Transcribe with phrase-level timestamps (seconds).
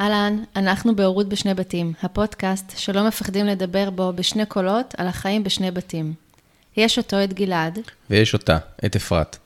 [0.00, 5.70] אהלן, אנחנו בהורות בשני בתים, הפודקאסט שלא מפחדים לדבר בו בשני קולות על החיים בשני
[5.70, 6.14] בתים.
[6.76, 7.78] יש אותו, את גלעד.
[8.10, 9.36] ויש אותה, את אפרת.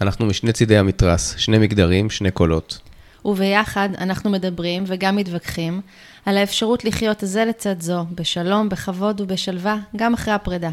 [0.00, 2.78] אנחנו משני צידי המתרס, שני מגדרים, שני קולות.
[3.24, 5.80] וביחד אנחנו מדברים וגם מתווכחים
[6.26, 10.70] על האפשרות לחיות זה לצד זו, בשלום, בכבוד ובשלווה, גם אחרי הפרידה.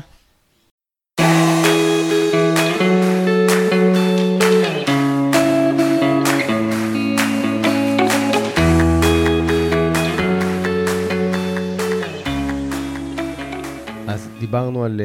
[14.45, 15.02] דיברנו על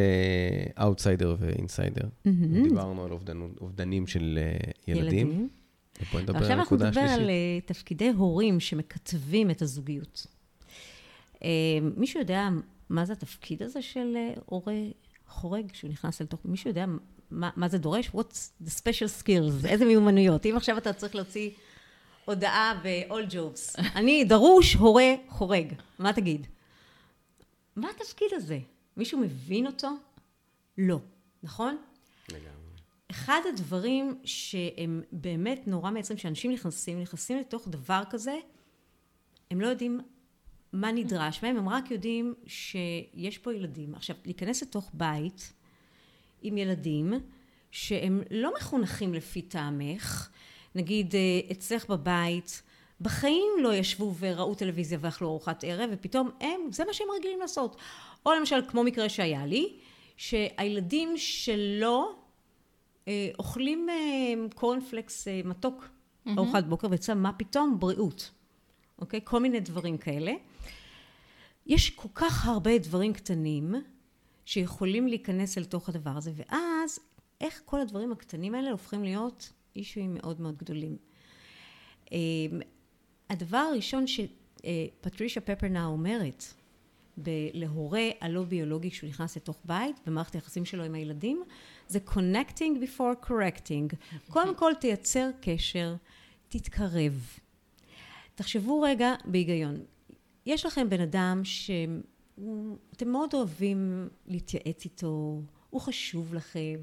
[0.80, 2.08] outsider ו insider.
[2.62, 3.10] דיברנו על
[3.60, 5.48] אובדנים של אה, ילדים.
[6.12, 7.30] על עכשיו אנחנו נדבר על.
[7.30, 10.26] אה, תפקידי הורים שמכתבים את הזוגיות.
[11.44, 11.48] אה,
[11.96, 12.48] מישהו יודע
[12.88, 14.74] מה זה התפקיד הזה של אה, הורה
[15.28, 16.40] חורג, שהוא נכנס אל תוך...
[16.44, 16.84] מישהו יודע
[17.30, 18.08] מה, מה זה דורש?
[18.08, 19.66] What's the special skills?
[19.66, 20.46] איזה מיומנויות?
[20.46, 21.50] אם עכשיו אתה צריך להוציא
[22.24, 26.46] הודעה ב-AllJobs, אני דרוש הורה חורג, מה תגיד?
[27.76, 28.58] מה התפקיד הזה?
[29.00, 29.88] מישהו מבין אותו?
[30.78, 30.98] לא,
[31.42, 31.76] נכון?
[33.10, 38.34] אחד הדברים שהם באמת נורא מייצרים, שאנשים נכנסים, נכנסים לתוך דבר כזה,
[39.50, 40.00] הם לא יודעים
[40.72, 43.94] מה נדרש מהם, הם רק יודעים שיש פה ילדים.
[43.94, 45.52] עכשיו, להיכנס לתוך בית
[46.42, 47.12] עם ילדים
[47.70, 50.30] שהם לא מחונכים לפי טעמך,
[50.74, 51.20] נגיד אה,
[51.52, 52.62] אצלך בבית,
[53.00, 57.76] בחיים לא ישבו וראו טלוויזיה ואכלו ארוחת ערב, ופתאום הם, זה מה שהם רגילים לעשות.
[58.26, 59.76] או למשל, כמו מקרה שהיה לי,
[60.16, 62.12] שהילדים שלו
[63.08, 63.94] אה, אוכלים אה,
[64.54, 65.88] קורנפלקס אה, מתוק
[66.28, 67.80] ארוחת בוקר, ואצלם מה פתאום?
[67.80, 68.30] בריאות.
[68.98, 69.20] אוקיי?
[69.24, 70.32] כל מיני דברים כאלה.
[71.66, 73.74] יש כל כך הרבה דברים קטנים
[74.44, 76.98] שיכולים להיכנס אל תוך הדבר הזה, ואז
[77.40, 80.96] איך כל הדברים הקטנים האלה הופכים להיות אישויים מאוד מאוד גדולים.
[83.30, 86.44] הדבר הראשון שפטרישה פפרנאו אומרת
[87.54, 91.42] להורה הלא ביולוגי כשהוא נכנס לתוך בית, במערכת היחסים שלו עם הילדים,
[91.88, 93.96] זה connecting before correcting.
[94.28, 95.94] קודם כל תייצר קשר,
[96.48, 97.38] תתקרב.
[98.34, 99.80] תחשבו רגע בהיגיון.
[100.46, 106.80] יש לכם בן אדם שאתם מאוד אוהבים להתייעץ איתו, הוא חשוב לכם.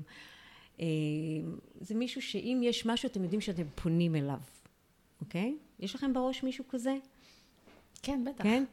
[0.79, 0.85] אה,
[1.81, 4.39] זה מישהו שאם יש משהו אתם יודעים שאתם פונים אליו,
[5.21, 5.57] אוקיי?
[5.79, 6.95] יש לכם בראש מישהו כזה?
[8.03, 8.43] כן, בטח.
[8.43, 8.63] כן?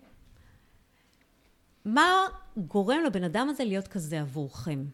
[1.84, 2.22] מה
[2.56, 4.84] גורם לבן אדם הזה להיות כזה עבורכם?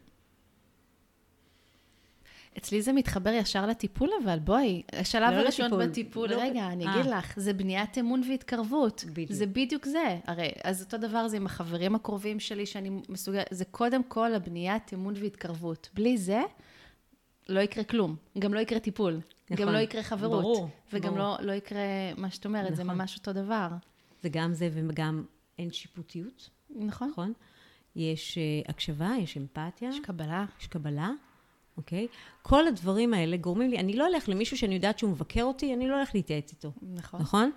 [2.59, 5.87] אצלי זה מתחבר ישר לטיפול, אבל בואי, השלב לא הראשון לטיפול.
[5.87, 6.94] בטיפול, לא- רגע, אני אה.
[6.94, 9.05] אגיד לך, זה בניית אמון והתקרבות.
[9.12, 9.33] בדיוק.
[9.33, 10.19] זה בדיוק זה.
[10.27, 14.94] הרי, אז אותו דבר זה עם החברים הקרובים שלי, שאני מסוגלת, זה קודם כל הבניית
[14.94, 15.89] אמון והתקרבות.
[15.94, 16.43] בלי זה,
[17.49, 18.16] לא יקרה כלום.
[18.39, 19.21] גם לא יקרה טיפול.
[19.50, 19.66] נכון.
[19.66, 20.43] גם לא יקרה חברות.
[20.43, 21.37] ברור, וגם ברור.
[21.41, 21.81] לא, לא יקרה
[22.16, 22.97] מה שאת אומרת, זה נכון.
[22.97, 23.69] ממש אותו דבר.
[24.22, 25.25] זה גם זה וגם
[25.59, 27.09] אין שיפוטיות, נכון?
[27.09, 27.33] נכון?
[27.97, 30.44] יש אה, הקשבה, יש אמפתיה, יש קבלה.
[30.60, 31.10] יש קבלה,
[31.77, 32.06] אוקיי?
[32.43, 35.89] כל הדברים האלה גורמים לי, אני לא אלך למישהו שאני יודעת שהוא מבקר אותי, אני
[35.89, 37.21] לא הולך להתייעץ איתו, נכון.
[37.21, 37.50] נכון?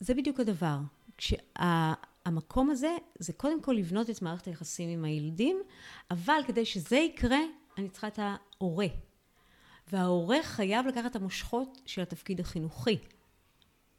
[0.00, 0.78] זה בדיוק הדבר.
[1.16, 5.62] כשהמקום הזה, זה קודם כל לבנות את מערכת היחסים עם הילדים,
[6.10, 7.40] אבל כדי שזה יקרה,
[7.78, 8.86] אני צריכה את ההורה.
[9.92, 12.98] וההורה חייב לקחת את המושכות של התפקיד החינוכי,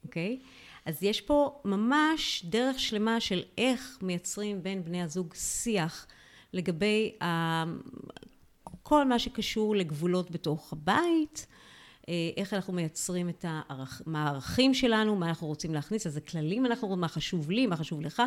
[0.04, 0.40] אוקיי?
[0.84, 6.06] אז יש פה ממש דרך שלמה של איך מייצרים בין בני הזוג שיח
[6.52, 7.64] לגבי ה...
[8.82, 11.46] כל מה שקשור לגבולות בתוך הבית,
[12.08, 13.44] אה, איך אנחנו מייצרים את
[14.14, 18.00] הערכים שלנו, מה אנחנו רוצים להכניס, איזה כללים אנחנו רואים, מה חשוב לי, מה חשוב
[18.00, 18.22] לך,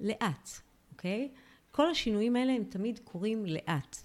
[0.00, 0.50] לאט,
[0.92, 1.28] אוקיי?
[1.70, 3.96] כל השינויים האלה הם תמיד קורים לאט.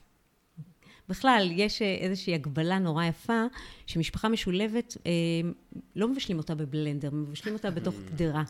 [1.10, 3.44] בכלל, יש אה, איזושהי הגבלה נורא יפה,
[3.86, 5.12] שמשפחה משולבת, אה,
[5.96, 8.44] לא מבשלים אותה בבלנדר, מבשלים אותה בתוך גדרה.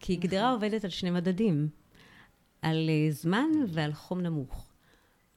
[0.00, 1.68] כי גדרה עובדת על שני מדדים,
[2.62, 4.70] על אה, זמן ועל חום נמוך.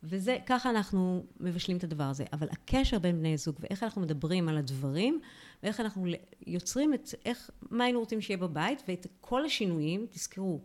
[0.04, 2.26] וזה, ככה אנחנו מבשלים את הדבר הזה.
[2.34, 5.20] אבל הקשר בין בני זוג, ואיך אנחנו מדברים על הדברים,
[5.64, 6.06] ואיך אנחנו
[6.48, 10.62] יוצרים את, איך, מה היינו רוצים שיהיה בבית, ואת כל השינויים, תזכרו,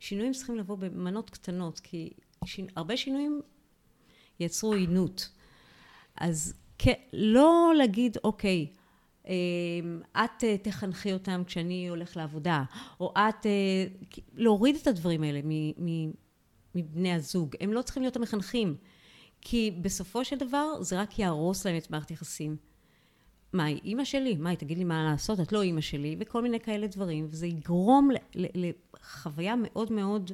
[0.00, 2.10] שינויים צריכים לבוא במנות קטנות, כי
[2.44, 3.40] שינו, הרבה שינויים
[4.40, 5.28] יצרו עינות.
[6.16, 8.66] אז כ- לא להגיד, אוקיי,
[9.26, 12.64] אמ, את אה, תחנכי אותם כשאני הולך לעבודה,
[13.00, 13.46] או את...
[13.46, 13.86] אה,
[14.34, 15.40] להוריד את הדברים האלה
[16.74, 17.56] מבני הזוג.
[17.60, 18.76] הם לא צריכים להיות המחנכים,
[19.40, 22.56] כי בסופו של דבר זה רק יהרוס להם את מערכת יחסים.
[23.52, 24.36] מה, היא אימא שלי?
[24.36, 25.40] מה, היא תגיד לי מה לעשות?
[25.40, 30.30] את לא אימא שלי, וכל מיני כאלה דברים, וזה יגרום לחוויה מאוד מאוד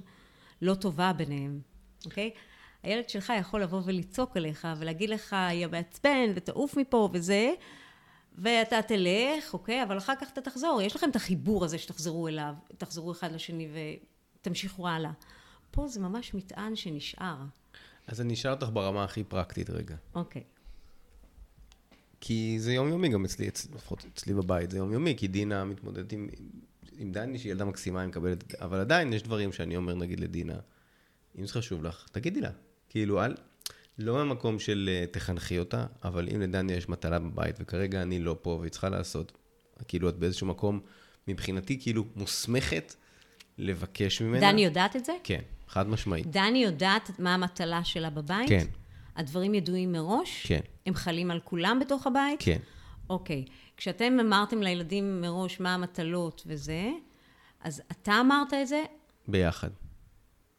[0.62, 1.60] לא טובה ביניהם,
[2.04, 2.30] אוקיי?
[2.82, 7.52] הילד שלך יכול לבוא ולצעוק עליך ולהגיד לך, יא מעצבן, ותעוף מפה וזה,
[8.38, 9.82] ואתה תלך, אוקיי?
[9.82, 10.82] אבל אחר כך אתה תחזור.
[10.82, 13.68] יש לכם את החיבור הזה שתחזרו אליו, תחזרו אחד לשני
[14.40, 15.12] ותמשיכו הלאה.
[15.70, 17.36] פה זה ממש מטען שנשאר.
[18.06, 19.96] אז אני אשאל אותך ברמה הכי פרקטית רגע.
[20.14, 20.42] אוקיי.
[22.20, 26.28] כי זה יומיומי גם אצלי, לפחות אצלי בבית, זה יומיומי, כי דינה מתמודדת עם,
[26.98, 30.56] עם דני, שהיא ילדה מקסימה, היא מקבלת, אבל עדיין יש דברים שאני אומר, נגיד לדינה,
[31.38, 32.50] אם זה חשוב לך, תגידי לה.
[32.92, 33.34] כאילו, אל,
[33.98, 38.36] לא מהמקום של אה, תחנכי אותה, אבל אם לדני יש מטלה בבית, וכרגע אני לא
[38.42, 39.32] פה והיא צריכה לעשות,
[39.88, 40.80] כאילו את באיזשהו מקום,
[41.28, 42.94] מבחינתי, כאילו, מוסמכת
[43.58, 44.40] לבקש ממנה.
[44.40, 45.12] דני יודעת את זה?
[45.24, 46.26] כן, חד משמעית.
[46.26, 48.48] דני יודעת מה המטלה שלה בבית?
[48.48, 48.66] כן.
[49.16, 50.46] הדברים ידועים מראש?
[50.46, 50.60] כן.
[50.86, 52.40] הם חלים על כולם בתוך הבית?
[52.42, 52.58] כן.
[53.10, 53.44] אוקיי.
[53.76, 56.90] כשאתם אמרתם לילדים מראש מה המטלות וזה,
[57.60, 58.82] אז אתה אמרת את זה?
[59.28, 59.70] ביחד.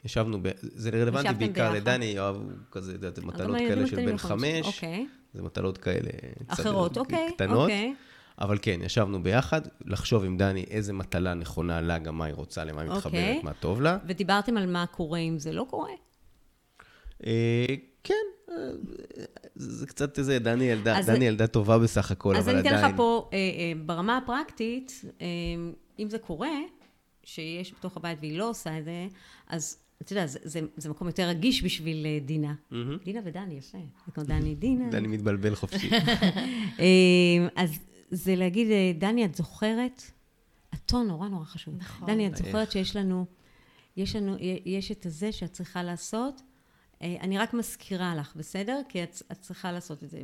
[0.05, 0.47] ישבנו, ב...
[0.61, 1.75] זה רלוונטי בעיקר ביחד.
[1.89, 4.65] לדני, יואב, הוא כזה, זה מטלות כאלה של בן חמש.
[4.65, 5.07] אוקיי.
[5.33, 6.09] זה מטלות כאלה
[6.47, 7.31] אחרות, אוקיי.
[7.35, 7.95] קטנות, אוקיי.
[8.39, 12.63] אבל כן, ישבנו ביחד, לחשוב עם דני איזה מטלה נכונה לה, גם מה היא רוצה,
[12.63, 12.97] למה היא אוקיי.
[12.97, 13.97] מתחברת, מה טוב לה.
[14.07, 15.89] ודיברתם על מה קורה אם זה לא קורה?
[17.25, 17.65] אה,
[18.03, 18.13] כן,
[18.51, 18.55] אה,
[19.55, 22.75] זה קצת איזה, דני ילדה, אז- דני ילדה טובה בסך הכל, אז אבל אני עדיין.
[22.85, 23.39] אתן לך פה, אה,
[23.85, 25.01] ברמה הפרקטית,
[25.99, 26.49] אם זה קורה,
[27.23, 29.07] שיש בתוך הבית והיא לא עושה את זה,
[29.47, 32.53] אז אתה יודע, זה, זה, זה מקום יותר רגיש בשביל אה, דינה.
[32.71, 32.97] מהמם.
[33.03, 33.77] דינה ודני, יפה.
[34.05, 34.89] זה כמו דני, דינה.
[34.89, 35.89] דני מתבלבל חופשי.
[36.79, 37.79] אה, אז
[38.11, 40.03] זה להגיד, אה, דני, את זוכרת?
[40.71, 41.75] הטון נורא נורא חשוב.
[41.77, 42.07] נכון.
[42.07, 42.45] דני, את איך?
[42.45, 43.25] זוכרת שיש לנו,
[43.97, 44.35] יש לנו,
[44.65, 46.41] יש את הזה שאת צריכה לעשות?
[47.01, 48.81] אה, אני רק מזכירה לך, בסדר?
[48.89, 50.21] כי את, את צריכה לעשות את זה.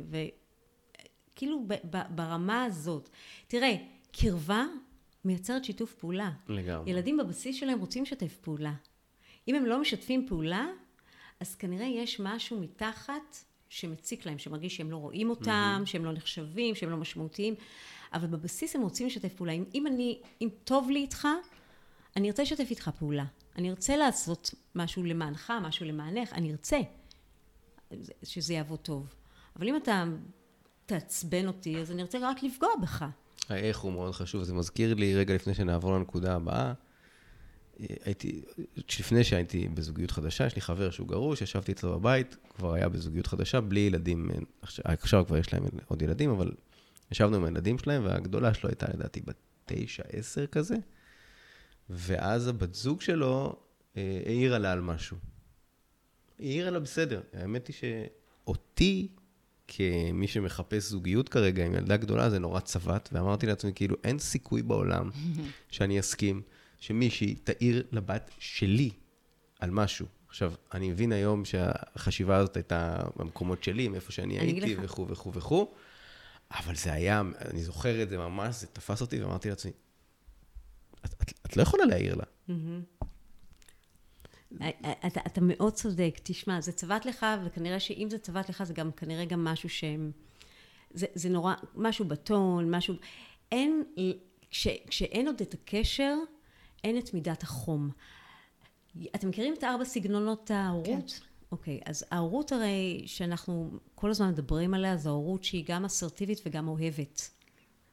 [1.34, 3.10] וכאילו ב, ב, ברמה הזאת,
[3.46, 3.76] תראה,
[4.12, 4.64] קרבה
[5.24, 6.30] מייצרת שיתוף פעולה.
[6.48, 6.90] לגמרי.
[6.90, 8.72] ילדים בבסיס שלהם רוצים לשתף פעולה.
[9.50, 10.66] אם הם לא משתפים פעולה,
[11.40, 13.36] אז כנראה יש משהו מתחת
[13.68, 17.54] שמציק להם, שמרגיש שהם לא רואים אותם, שהם לא נחשבים, שהם לא משמעותיים,
[18.12, 19.52] אבל בבסיס הם רוצים לשתף פעולה.
[19.52, 21.28] אם, אם אני, אם טוב לי איתך,
[22.16, 23.24] אני ארצה לשתף איתך פעולה.
[23.56, 26.78] אני ארצה לעשות משהו למענך, משהו למענך, אני ארצה
[28.22, 29.14] שזה יעבוד טוב.
[29.56, 30.04] אבל אם אתה
[30.86, 33.04] תעצבן אותי, אז אני ארצה רק לפגוע בך.
[33.48, 34.42] האיך הוא מאוד חשוב.
[34.42, 36.72] זה מזכיר לי, רגע לפני שנעבור לנקודה הבאה,
[38.04, 38.42] הייתי,
[38.76, 43.26] לפני שהייתי בזוגיות חדשה, יש לי חבר שהוא גרוש, ישבתי אצלו בבית, כבר היה בזוגיות
[43.26, 44.30] חדשה, בלי ילדים,
[44.62, 46.52] עכשיו, עכשיו כבר יש להם עוד ילדים, אבל
[47.12, 49.36] ישבנו עם הילדים שלהם, והגדולה שלו הייתה לדעתי בת
[49.66, 50.76] תשע, עשר כזה,
[51.90, 53.56] ואז הבת זוג שלו
[53.96, 55.16] אה, העירה לה על משהו.
[56.38, 57.20] היא העירה לה בסדר.
[57.32, 57.76] האמת היא
[58.44, 59.08] שאותי,
[59.68, 64.62] כמי שמחפש זוגיות כרגע עם ילדה גדולה, זה נורא צבט, ואמרתי לעצמי, כאילו, אין סיכוי
[64.62, 65.10] בעולם
[65.70, 66.42] שאני אסכים
[66.80, 68.90] שמישהי תעיר לבת שלי
[69.58, 70.06] על משהו.
[70.28, 74.76] עכשיו, אני מבין היום שהחשיבה הזאת הייתה במקומות שלי, מאיפה שאני הייתי.
[74.82, 75.74] וכו' וכו' וכו',
[76.50, 79.72] אבל זה היה, אני זוכר את זה ממש, זה תפס אותי, ואמרתי לעצמי,
[81.04, 82.24] את, את, את לא יכולה להעיר לה.
[85.06, 88.92] אתה, אתה מאוד צודק, תשמע, זה צבט לך, וכנראה שאם זה צבט לך, זה גם
[88.92, 90.10] כנראה גם משהו שהם...
[90.90, 92.94] זה, זה נורא, משהו בטון, משהו...
[93.52, 93.84] אין,
[94.50, 96.14] כש, כשאין עוד את הקשר,
[96.84, 97.90] אין את מידת החום.
[99.14, 100.86] אתם מכירים את ארבע סגנונות ההורות?
[101.20, 101.24] כן.
[101.52, 106.68] אוקיי, אז ההורות הרי שאנחנו כל הזמן מדברים עליה, זו ההורות שהיא גם אסרטיבית וגם
[106.68, 107.30] אוהבת,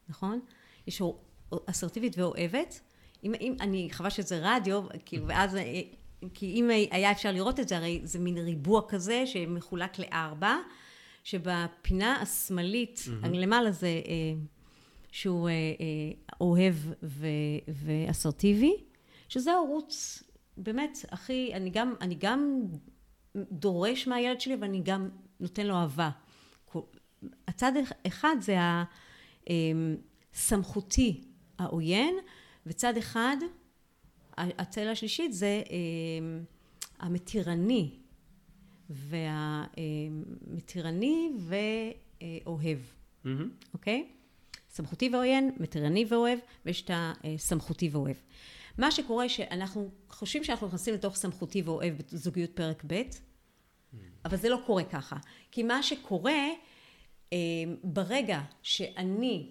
[0.08, 0.40] נכון?
[0.86, 1.20] יש הור-
[1.66, 2.80] אסרטיבית ואוהבת.
[3.24, 5.80] אם, אם אני, חבל שזה רדיו, כאילו, ואז, אה,
[6.34, 10.56] כי אם היה אפשר לראות את זה, הרי זה מין ריבוע כזה שמחולק לארבע,
[11.24, 13.28] שבפינה השמאלית, mm-hmm.
[13.28, 14.40] למעלה זה אה,
[15.10, 16.74] שהוא אה, אה, אוהב
[17.68, 18.76] ואסרטיבי,
[19.28, 19.94] שזה ההורות
[20.56, 22.62] באמת הכי, אני גם, אני גם
[23.36, 25.08] דורש מהילד שלי, ואני גם
[25.40, 26.10] נותן לו אהבה.
[27.48, 27.72] הצד
[28.06, 28.56] אחד זה
[30.34, 31.24] הסמכותי
[31.58, 32.14] העוין,
[32.66, 33.36] וצד אחד,
[34.36, 35.76] הצלע השלישית זה אה,
[36.98, 37.90] המתירני,
[40.50, 42.78] והמתירני ואוהב,
[43.74, 44.08] אוקיי?
[44.70, 46.90] סמכותי ועוין, מתירני ואוהב, ויש את
[47.24, 48.16] הסמכותי ואוהב.
[48.78, 53.02] מה שקורה שאנחנו חושבים שאנחנו נכנסים לתוך סמכותי ואוהב בזוגיות פרק ב',
[54.24, 55.16] אבל זה לא קורה ככה.
[55.50, 56.38] כי מה שקורה,
[57.32, 57.38] אה,
[57.84, 59.46] ברגע שאני,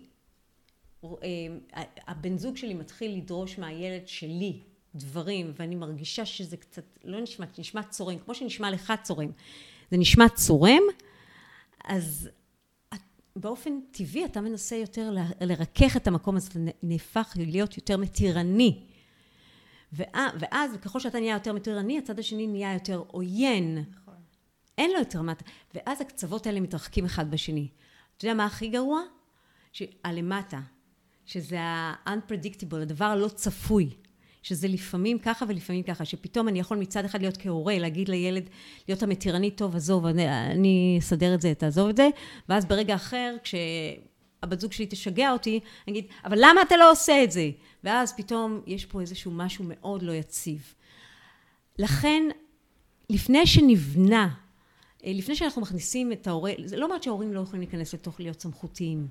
[1.04, 1.10] אה,
[2.08, 4.60] הבן זוג שלי מתחיל לדרוש מהילד שלי
[4.96, 9.32] דברים, ואני מרגישה שזה קצת, לא נשמע, נשמע צורם, כמו שנשמע לך צורם,
[9.92, 10.84] זה נשמע צורם,
[11.84, 12.30] אז
[13.36, 16.50] באופן טבעי אתה מנסה יותר לרכך את המקום הזה,
[16.84, 18.87] נהפך להיות יותר מתירני.
[19.94, 23.84] ואז, ואז ככל שאתה נהיה יותר מתירני, הצד השני נהיה יותר עוין.
[23.92, 24.14] נכון.
[24.78, 25.34] אין לו יותר מה...
[25.74, 27.68] ואז הקצוות האלה מתרחקים אחד בשני.
[28.18, 29.02] אתה יודע מה הכי גרוע?
[30.04, 30.60] הלמטה,
[31.26, 33.90] שזה ה-unpredictable, הדבר הלא צפוי.
[34.44, 38.50] שזה לפעמים ככה ולפעמים ככה, שפתאום אני יכול מצד אחד להיות כהורה, להגיד לילד,
[38.88, 42.10] להיות המתירני, טוב, עזוב, אני, אני אסדר את זה, תעזוב את זה,
[42.50, 43.36] ואז ברגע אחר,
[44.48, 47.50] כשהבת זוג שלי תשגע אותי, אני אגיד, אבל למה אתה לא עושה את זה?
[47.84, 50.74] ואז פתאום יש פה איזשהו משהו מאוד לא יציב.
[51.80, 52.24] לכן,
[53.10, 54.30] לפני שנבנה,
[55.06, 58.42] אה, לפני שאנחנו מכניסים את ההורה, זה לא אומרת שההורים לא יכולים להיכנס לתוך להיות
[58.42, 59.08] סמכותיים.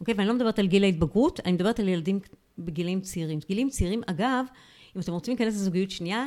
[0.00, 0.14] אוקיי?
[0.14, 2.20] ואני לא מדברת על גיל ההתבגרות, אני מדברת על ילדים
[2.58, 3.38] בגילים צעירים.
[3.48, 4.44] גילים צעירים, אגב,
[4.96, 6.26] אם אתם רוצים להיכנס לזוגיות שנייה,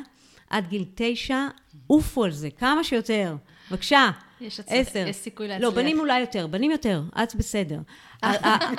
[0.49, 1.47] עד גיל תשע,
[1.87, 3.35] עופו על זה, כמה שיותר.
[3.71, 4.11] בבקשה,
[4.41, 5.05] יש הצלח- עשר.
[5.07, 5.69] יש סיכוי להצליח.
[5.69, 7.79] לא, בנים אולי יותר, בנים יותר, את בסדר.
[8.23, 8.73] ה- ה-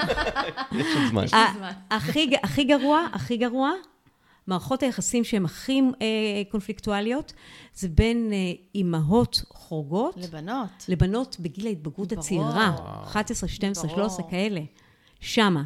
[0.79, 1.25] יש עוד זמן.
[2.43, 3.71] הכי גרוע, הכי גרוע,
[4.47, 6.07] מערכות היחסים שהן הכי אה,
[6.51, 7.33] קונפליקטואליות,
[7.75, 8.37] זה בין אה,
[8.75, 10.69] אימהות חורגות לבנות.
[10.89, 12.21] לבנות בגיל ההתבגרות ברור.
[12.25, 13.97] הצעירה, 11, 12, ברור.
[13.97, 14.61] 13, כאלה.
[15.21, 15.63] שמה.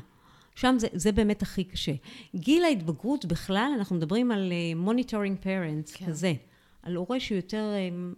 [0.54, 1.92] שם זה, זה באמת הכי קשה.
[2.36, 6.04] גיל ההתבגרות בכלל, אנחנו מדברים על uh, monitoring parents, כן.
[6.04, 6.06] כן.
[6.06, 6.32] כזה.
[6.82, 8.16] על הורה שהוא יותר uh,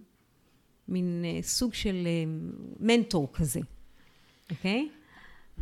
[0.93, 3.61] מין uh, סוג של uh, מנטור כזה,
[4.51, 4.89] אוקיי?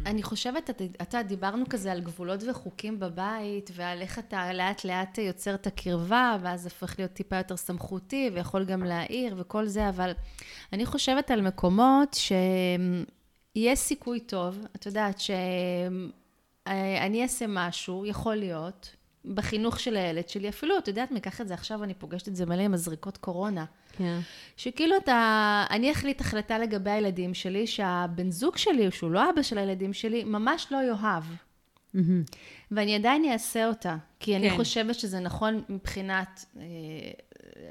[0.07, 0.71] אני חושבת,
[1.03, 6.37] אתה, דיברנו כזה על גבולות וחוקים בבית, ועל איך אתה לאט לאט יוצר את הקרבה,
[6.43, 10.13] ואז הופך להיות טיפה יותר סמכותי, ויכול גם להעיר וכל זה, אבל
[10.73, 19.81] אני חושבת על מקומות שיש סיכוי טוב, את יודעת, שאני אעשה משהו, יכול להיות, בחינוך
[19.81, 22.63] של הילד שלי, אפילו, את יודעת, ניקח את זה עכשיו, אני פוגשת את זה מלא
[22.63, 23.65] עם הזריקות קורונה.
[23.93, 24.19] כן.
[24.57, 29.59] שכאילו אתה, אני אחליט החלטה לגבי הילדים שלי, שהבן זוג שלי, שהוא לא אבא של
[29.59, 31.25] הילדים שלי, ממש לא יאהב.
[32.71, 34.57] ואני עדיין אעשה אותה, כי אני כן.
[34.57, 36.63] חושבת שזה נכון מבחינת אה,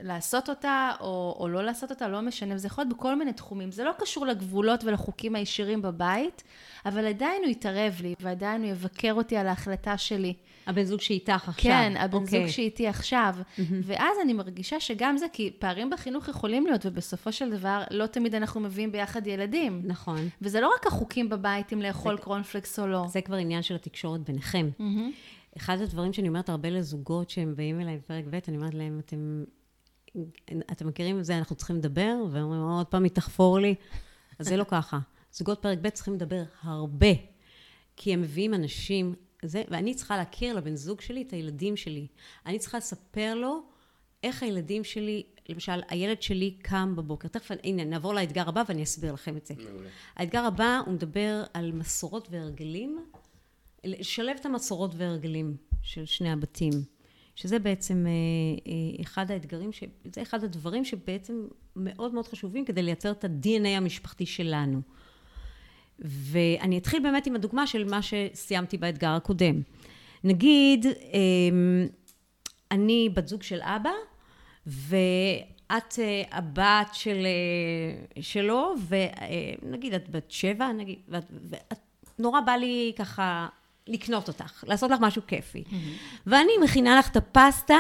[0.02, 3.72] לעשות אותה, או, או לא לעשות אותה, לא משנה, וזה יכול להיות בכל מיני תחומים.
[3.72, 6.44] זה לא קשור לגבולות ולחוקים הישירים בבית,
[6.86, 10.34] אבל עדיין הוא יתערב לי, ועדיין הוא יבקר אותי על ההחלטה שלי.
[10.70, 11.72] הבן זוג שאיתך עכשיו.
[11.72, 12.40] כן, הבן אוקיי.
[12.40, 13.36] זוג שאיתי עכשיו.
[13.84, 18.36] ואז אני מרגישה שגם זה, כי פערים בחינוך יכולים להיות, ובסופו של דבר, לא תמיד
[18.36, 19.82] אנחנו מביאים ביחד ילדים.
[19.84, 20.30] נכון.
[20.42, 23.06] וזה לא רק החוקים בבית, אם לאכול קורנפלקס או לא.
[23.08, 24.70] זה כבר עניין של התקשורת ביניכם.
[24.80, 25.12] מהמם.
[25.58, 29.44] אחד הדברים שאני אומרת הרבה לזוגות שהם באים אליי בפרק ב', אני אומרת להם, אתם,
[30.72, 33.76] אתם מכירים את זה, אנחנו צריכים לדבר, ואומרים, עוד פעם היא תחפור לי.
[34.40, 35.00] אז זה לא ככה.
[35.32, 37.08] זוגות פרק ב' צריכים לדבר הרבה,
[37.96, 42.08] כי הם מביאים אנשים, זה, ואני צריכה להכיר לבן זוג שלי את הילדים שלי.
[42.46, 43.64] אני צריכה לספר לו
[44.24, 47.28] איך הילדים שלי, למשל, הילד שלי קם בבוקר.
[47.28, 49.54] תכף, הנה, נעבור לאתגר הבא ואני אסביר לכם את זה.
[50.16, 53.06] האתגר הבא, הוא מדבר על מסורות והרגלים,
[53.84, 56.72] לשלב את המסורות והרגלים של שני הבתים,
[57.36, 58.12] שזה בעצם אה,
[58.72, 59.84] אה, אחד האתגרים, ש...
[60.16, 64.82] זה אחד הדברים שבעצם מאוד מאוד חשובים כדי לייצר את ה-DNA המשפחתי שלנו.
[66.02, 69.62] ואני אתחיל באמת עם הדוגמה של מה שסיימתי באתגר הקודם.
[70.24, 70.92] נגיד, אה,
[72.72, 73.92] אני בת זוג של אבא,
[74.68, 81.80] ואת אה, הבת של, אה, שלו, ונגיד את בת שבע, נגיד, ואת, ואת,
[82.20, 83.48] נורא בא לי ככה
[83.88, 85.64] לקנות אותך, לעשות לך משהו כיפי.
[86.26, 87.78] ואני מכינה לך את הפסטה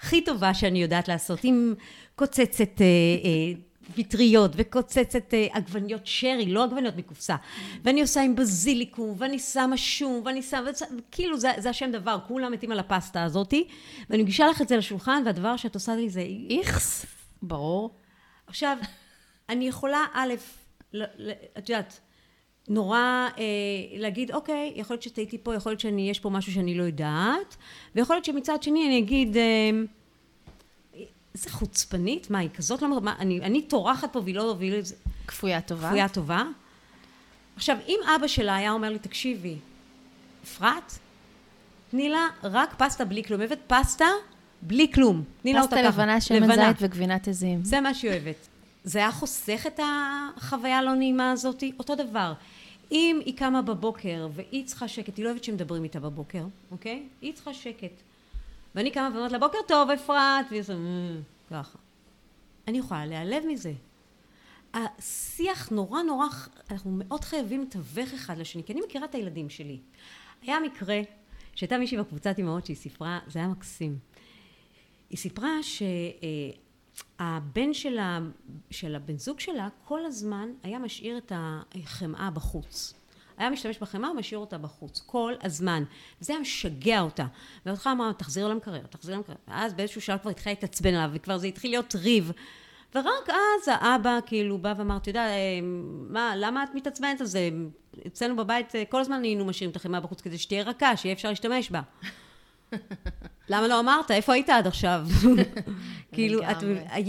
[0.00, 1.74] הכי טובה שאני יודעת לעשות, עם
[2.16, 2.86] קוצצת אה,
[3.24, 3.60] אה,
[3.96, 7.36] פטריות וקוצצת אה, עגבניות שרי, לא עגבניות מקופסה.
[7.84, 10.70] ואני עושה עם בזיליקום, ואני שמה שום, ואני שמה,
[11.10, 13.68] כאילו זה, זה השם דבר, כולם מתים על הפסטה הזאתי,
[14.10, 16.26] ואני מגישה לך את זה לשולחן, והדבר שאת עושה לי זה...
[16.50, 17.06] איכס,
[17.42, 17.94] ברור.
[18.46, 18.78] עכשיו,
[19.48, 20.34] אני יכולה, א',
[20.92, 22.00] ל- ל- את יודעת,
[22.68, 23.44] נורא אה,
[23.98, 27.56] להגיד, אוקיי, יכול להיות שטעיתי פה, יכול להיות שיש פה משהו שאני לא יודעת,
[27.94, 29.70] ויכול להיות שמצד שני אני אגיד, אה,
[31.34, 33.00] איזה חוצפנית, מה, היא כזאת לא...
[33.00, 34.54] מה, אני, אני טורחת פה והיא לא...
[34.58, 34.78] והיא לא...
[35.26, 35.88] כפויה טובה.
[35.88, 36.42] כפויה טובה.
[37.56, 39.56] עכשיו, אם אבא שלה היה אומר לי, תקשיבי,
[40.44, 40.98] אפרת,
[41.90, 43.40] תני לה רק פסטה בלי כלום.
[43.40, 44.06] אוהבת פסטה
[44.62, 45.24] בלי כלום.
[45.42, 46.02] תני לה אותה פסטה ככה.
[46.02, 47.64] לבנה, שמן זית וגבינת עזים.
[47.64, 48.48] זה מה שהיא אוהבת.
[48.84, 49.80] זה היה חוסך את
[50.36, 51.64] החוויה הלא נעימה הזאת?
[51.78, 52.32] אותו דבר.
[52.92, 57.02] אם היא קמה בבוקר והיא צריכה שקט, היא לא אוהבת שמדברים איתה בבוקר, אוקיי?
[57.22, 58.02] היא צריכה שקט.
[58.74, 61.78] ואני קמה ואומרת לה, בוקר טוב, אפרת, והיא עושה, "מ", ככה.
[62.68, 63.72] אני יכולה להיעלב מזה.
[64.74, 66.26] השיח נורא נורא,
[66.70, 69.78] אנחנו מאוד חייבים לתווך אחד לשני, כי אני מכירה את הילדים שלי.
[70.42, 71.00] היה מקרה
[71.54, 73.98] שהייתה מישהי בקבוצת אימהות שהיא סיפרה, זה היה מקסים.
[75.10, 75.50] היא סיפרה
[77.18, 78.18] שהבן של, ה,
[78.70, 82.94] של הבן זוג שלה כל הזמן היה משאיר את החמאה בחוץ.
[83.38, 85.84] היה משתמש בחמאה ומשאיר אותה בחוץ, כל הזמן.
[86.20, 87.26] וזה היה משגע אותה.
[87.66, 89.36] ואותך אמרה, תחזיר למקרר, תחזיר למקרר.
[89.48, 92.32] ואז באיזשהו שלב כבר התחילה להתעצבן עליו, וכבר זה התחיל להיות ריב.
[92.94, 95.60] ורק אז האבא כאילו בא ואמר, אתה יודע, אה,
[96.10, 97.48] מה, למה את מתעצבנת על זה?
[98.06, 101.28] אצלנו בבית אה, כל הזמן היינו משאירים את החמאה בחוץ כדי שתהיה רכה, שיהיה אפשר
[101.28, 101.80] להשתמש בה.
[103.48, 104.10] למה לא אמרת?
[104.10, 105.06] איפה היית עד עכשיו?
[106.14, 106.56] כאילו, את...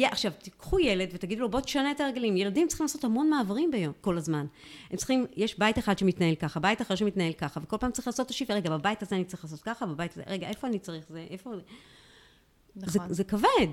[0.03, 2.37] עכשיו, תיקחו ילד ותגידו לו, בוא תשנה את הרגלים.
[2.37, 4.45] ילדים צריכים לעשות המון מעברים ביום, כל הזמן.
[4.91, 8.25] הם צריכים, יש בית אחד שמתנהל ככה, בית אחר שמתנהל ככה, וכל פעם צריך לעשות
[8.25, 8.53] את השיפר.
[8.53, 11.25] רגע, בבית הזה אני צריך לעשות ככה, בבית הזה, רגע, איפה אני צריך זה?
[11.29, 11.53] איפה...
[12.75, 13.07] נכון.
[13.07, 13.69] זה, זה כבד.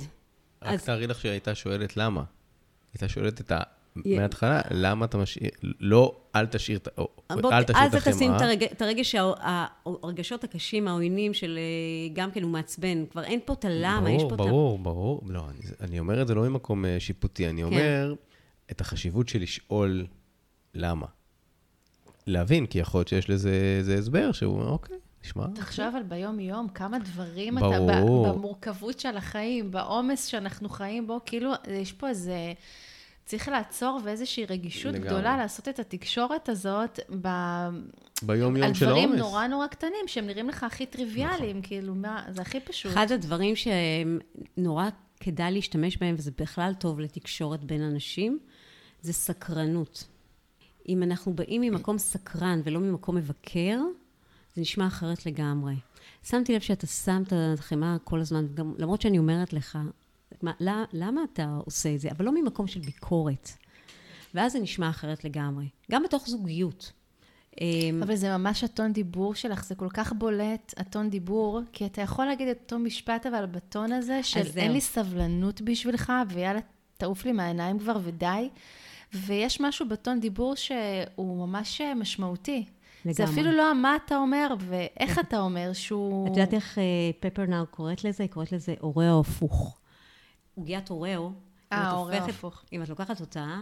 [0.62, 0.84] רק אז...
[0.84, 2.22] תארי לך שהייתה שואלת למה.
[2.94, 3.60] הייתה שואלת את ה...
[4.04, 5.50] מההתחלה, למה אתה משאיר,
[5.80, 6.78] לא, אל תשאיר,
[7.30, 7.84] אל תשאיר את החמאה.
[7.84, 8.32] אז תשים
[8.72, 9.14] את הרגש,
[9.84, 13.06] הרגשות הקשים, העוינים של אה, גם כן הוא מעצבן.
[13.06, 14.44] כבר אין פה את הלמה, יש פה את ה...
[14.44, 15.44] ברור, ברור, לא,
[15.80, 17.66] אני אומר את זה לא ממקום אה, שיפוטי, אני כן.
[17.66, 18.14] אומר
[18.70, 20.06] את החשיבות של לשאול
[20.74, 21.06] למה.
[22.26, 25.46] להבין, כי יכול להיות שיש לזה הסבר שהוא, אוקיי, נשמע.
[25.54, 27.80] תחשוב על ביום-יום, כמה דברים אתה,
[28.26, 32.52] במורכבות של החיים, בעומס שאנחנו חיים בו, כאילו, יש פה איזה...
[33.26, 35.08] צריך לעצור ואיזושהי רגישות לגמרי.
[35.08, 37.28] גדולה לעשות את התקשורת הזאת ב...
[38.22, 39.02] ביום-יום של העומס.
[39.02, 41.68] על דברים נורא נורא קטנים, שהם נראים לך הכי טריוויאליים, נכון.
[41.68, 42.92] כאילו, מה, זה הכי פשוט.
[42.92, 44.88] אחד הדברים שנורא
[45.20, 48.38] כדאי להשתמש בהם, וזה בכלל טוב לתקשורת בין אנשים,
[49.02, 50.04] זה סקרנות.
[50.88, 53.80] אם אנחנו באים ממקום סקרן ולא ממקום מבקר,
[54.54, 55.74] זה נשמע אחרת לגמרי.
[56.22, 59.78] שמתי לב שאתה שם את החמאה כל הזמן, גם, למרות שאני אומרת לך,
[60.42, 60.52] מה,
[60.92, 62.08] למה אתה עושה את זה?
[62.10, 63.50] אבל לא ממקום של ביקורת.
[64.34, 65.68] ואז זה נשמע אחרת לגמרי.
[65.90, 66.92] גם בתוך זוגיות.
[67.60, 72.02] אמ, אבל זה ממש הטון דיבור שלך, זה כל כך בולט, הטון דיבור, כי אתה
[72.02, 76.60] יכול להגיד את אותו משפט, אבל בטון הזה של אין לי סבלנות בשבילך, ויאללה,
[76.96, 78.48] תעוף לי מהעיניים כבר ודי.
[79.14, 82.64] ויש משהו בטון דיבור שהוא ממש משמעותי.
[83.04, 83.14] לגמרי.
[83.14, 86.26] זה אפילו לא מה אתה אומר ואיך אתה אומר שהוא...
[86.26, 86.78] את יודעת איך
[87.20, 88.22] פפרנאו אה, קוראת לזה?
[88.22, 89.78] היא קוראת לזה אורע הפוך.
[90.56, 91.32] עוגיית אוראו,
[91.72, 92.64] אה, אוראו הפוך.
[92.72, 93.60] אם את לוקחת אותה,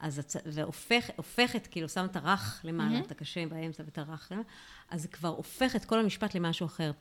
[0.00, 4.48] אז את, והופכת, כאילו, שמה את הרך למעלה, את הקשה באמצע ואת הרך למעלה,
[4.90, 6.92] אז זה כבר הופך את כל המשפט למשהו אחר.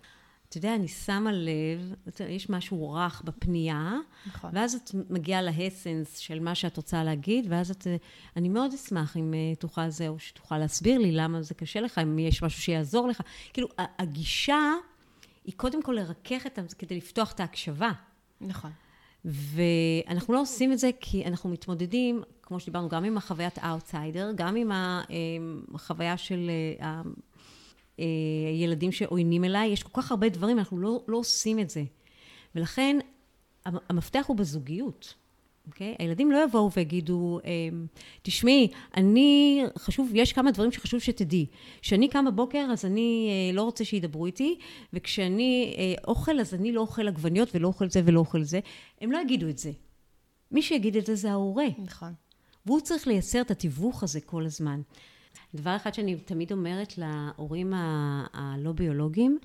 [0.50, 1.94] אתה יודע, אני שמה לב,
[2.30, 3.94] יש משהו רך בפנייה,
[4.27, 4.51] נכון.
[4.53, 7.88] ואז את מגיעה להסנס של מה שאת רוצה להגיד, ואז את,
[8.36, 11.98] אני מאוד אשמח אם אה, תוכל זה, או שתוכל להסביר לי למה זה קשה לך,
[11.98, 13.22] אם יש משהו שיעזור לך.
[13.53, 14.74] כאילו, הגישה
[15.46, 17.92] היא קודם כל לרכך את זה כדי לפתוח את ההקשבה.
[18.42, 18.72] נכון.
[19.27, 24.55] ואנחנו לא עושים את זה כי אנחנו מתמודדים, כמו שדיברנו, גם עם החוויית האוטסיידר, גם
[24.55, 24.72] עם
[25.74, 26.51] החוויה של
[27.98, 31.83] הילדים אה, שעוינים אליי, יש כל כך הרבה דברים, אנחנו לא, לא עושים את זה.
[32.55, 32.98] ולכן
[33.66, 35.13] המפתח הוא בזוגיות.
[35.68, 35.94] אוקיי?
[35.94, 35.96] Okay?
[36.00, 37.86] הילדים לא יבואו ויגידו, אמ,
[38.22, 41.46] תשמעי, אני, חשוב, יש כמה דברים שחשוב שתדעי.
[41.82, 44.60] כשאני קם בבוקר, אז אני אה, לא רוצה שידברו איתי,
[44.94, 48.60] וכשאני אה, אוכל, אז אני לא אוכל עגבניות ולא אוכל זה ולא אוכל זה.
[49.01, 49.72] הם לא יגידו את זה.
[50.51, 51.68] מי שיגיד את זה זה ההורה.
[51.77, 52.14] נכון.
[52.66, 54.82] והוא צריך לייצר את התיווך הזה כל הזמן.
[55.56, 57.74] דבר אחד שאני תמיד אומרת להורים
[58.34, 59.38] הלא ביולוגיים,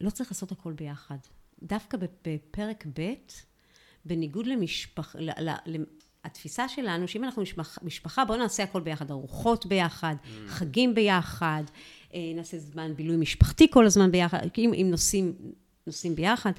[0.00, 1.16] לא צריך לעשות הכל ביחד.
[1.62, 3.12] דווקא בפרק ב',
[4.04, 5.18] בניגוד למשפחה,
[6.24, 10.28] התפיסה שלנו, שאם אנחנו משפחה, משפחה, בואו נעשה הכל ביחד, ארוחות ביחד, mm.
[10.48, 11.62] חגים ביחד,
[12.14, 15.34] אה, נעשה זמן בילוי משפחתי כל הזמן ביחד, אם, אם נוסעים,
[15.86, 16.52] נוסעים ביחד.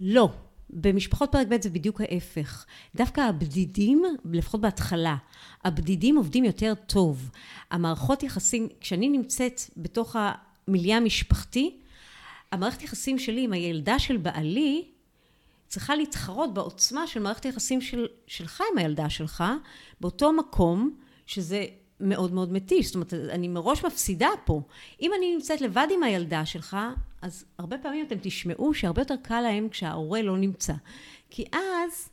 [0.00, 0.30] לא.
[0.74, 2.66] במשפחות פרק ב' זה בדיוק ההפך.
[2.94, 5.16] דווקא הבדידים, לפחות בהתחלה,
[5.64, 7.30] הבדידים עובדים יותר טוב.
[7.70, 11.78] המערכות יחסים, כשאני נמצאת בתוך המיליה המשפחתי,
[12.52, 14.84] המערכת יחסים שלי עם הילדה של בעלי,
[15.72, 19.44] צריכה להתחרות בעוצמה של מערכת היחסים של, שלך עם הילדה שלך,
[20.00, 21.66] באותו מקום שזה
[22.00, 22.86] מאוד מאוד מתיש.
[22.86, 24.62] זאת אומרת, אני מראש מפסידה פה.
[25.02, 26.76] אם אני נמצאת לבד עם הילדה שלך,
[27.22, 30.72] אז הרבה פעמים אתם תשמעו שהרבה יותר קל להם כשההורה לא נמצא.
[31.30, 32.08] כי אז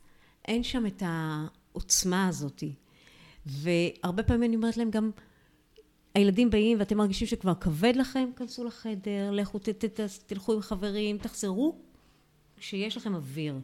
[0.48, 2.64] אין שם את העוצמה הזאת.
[3.46, 5.12] והרבה פעמים אני אומרת להם גם,
[6.16, 10.62] הילדים באים ואתם מרגישים שכבר כבד לכם, כנסו לחדר, לכו, ת, ת, ת, תלכו עם
[10.62, 11.89] חברים, תחזרו
[12.60, 13.56] שיש לכם אוויר.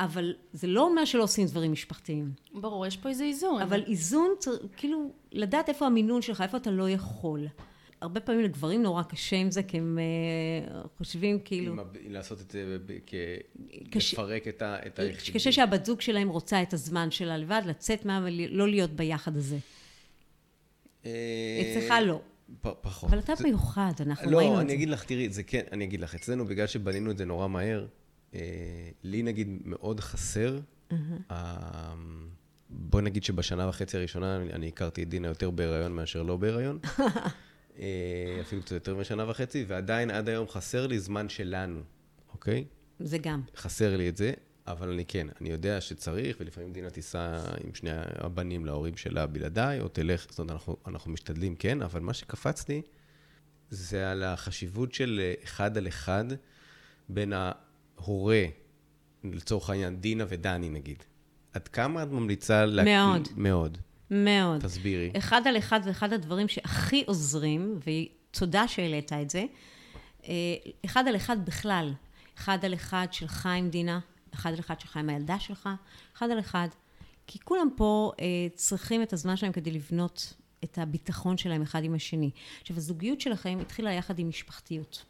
[0.00, 2.32] אבל זה לא אומר שלא עושים דברים משפחתיים.
[2.54, 3.62] ברור, יש פה איזה איזון.
[3.62, 4.30] אבל איזון,
[4.76, 7.46] כאילו, לדעת איפה המינון שלך, איפה אתה לא יכול.
[8.00, 11.74] הרבה פעמים לגברים נורא קשה עם זה, כי הם uh, חושבים כאילו...
[12.08, 13.14] לעשות את זה, כ...
[13.96, 15.34] לפרק את, ה, את היחידים.
[15.34, 18.26] קשה שהבת זוג שלהם רוצה את הזמן שלה לבד, לצאת מה...
[18.50, 19.58] לא להיות ביחד הזה.
[21.06, 21.10] אה,
[21.62, 22.20] אצלך לא.
[22.62, 23.10] פחות.
[23.10, 24.56] אבל אתה מיוחד, אנחנו ראינו את זה.
[24.56, 27.24] לא, אני אגיד לך, תראי, זה כן, אני אגיד לך, אצלנו, בגלל שבנינו את זה
[27.24, 27.86] נורא מהר,
[29.02, 30.58] לי נגיד מאוד חסר.
[30.90, 31.32] Mm-hmm.
[32.70, 36.78] בוא נגיד שבשנה וחצי הראשונה אני הכרתי את דינה יותר בהיריון מאשר לא בהיריון.
[37.78, 41.80] אה, אפילו קצת יותר משנה וחצי, ועדיין עד היום חסר לי זמן שלנו,
[42.32, 42.64] אוקיי?
[43.00, 43.42] זה גם.
[43.56, 44.32] חסר לי את זה.
[44.66, 49.80] אבל אני כן, אני יודע שצריך, ולפעמים דינה תיסע עם שני הבנים להורים שלה בלעדיי,
[49.80, 52.82] או תלך, זאת אומרת, אנחנו, אנחנו משתדלים, כן, אבל מה שקפצתי,
[53.70, 56.24] זה על החשיבות של אה, אחד על אחד
[57.08, 57.32] בין
[58.02, 58.44] ההורה,
[59.24, 61.04] לצורך העניין, דינה ודני נגיד.
[61.52, 62.96] עד כמה את ממליצה להקליט?
[62.96, 63.28] מאוד.
[63.36, 63.78] מאוד.
[64.10, 64.60] מאוד.
[64.60, 65.10] תסבירי.
[65.18, 69.44] אחד על אחד זה אחד הדברים שהכי עוזרים, ותודה שהעלית את זה.
[70.24, 70.32] אה,
[70.84, 71.92] אחד על אחד בכלל.
[72.38, 74.00] אחד על אחד של חיים דינה,
[74.34, 75.68] אחד על אחד של חיים הילדה שלך,
[76.16, 76.68] אחד על אחד.
[77.26, 80.34] כי כולם פה אה, צריכים את הזמן שלהם כדי לבנות
[80.64, 82.30] את הביטחון שלהם אחד עם השני.
[82.60, 85.04] עכשיו, הזוגיות שלכם התחילה יחד עם משפחתיות.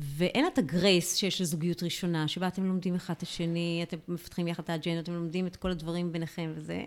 [0.00, 4.62] ואין את הגרייס שיש לזוגיות ראשונה, שבה אתם לומדים אחד את השני, אתם מפתחים יחד
[4.62, 6.84] את האג'נדה, אתם לומדים את כל הדברים ביניכם וזה.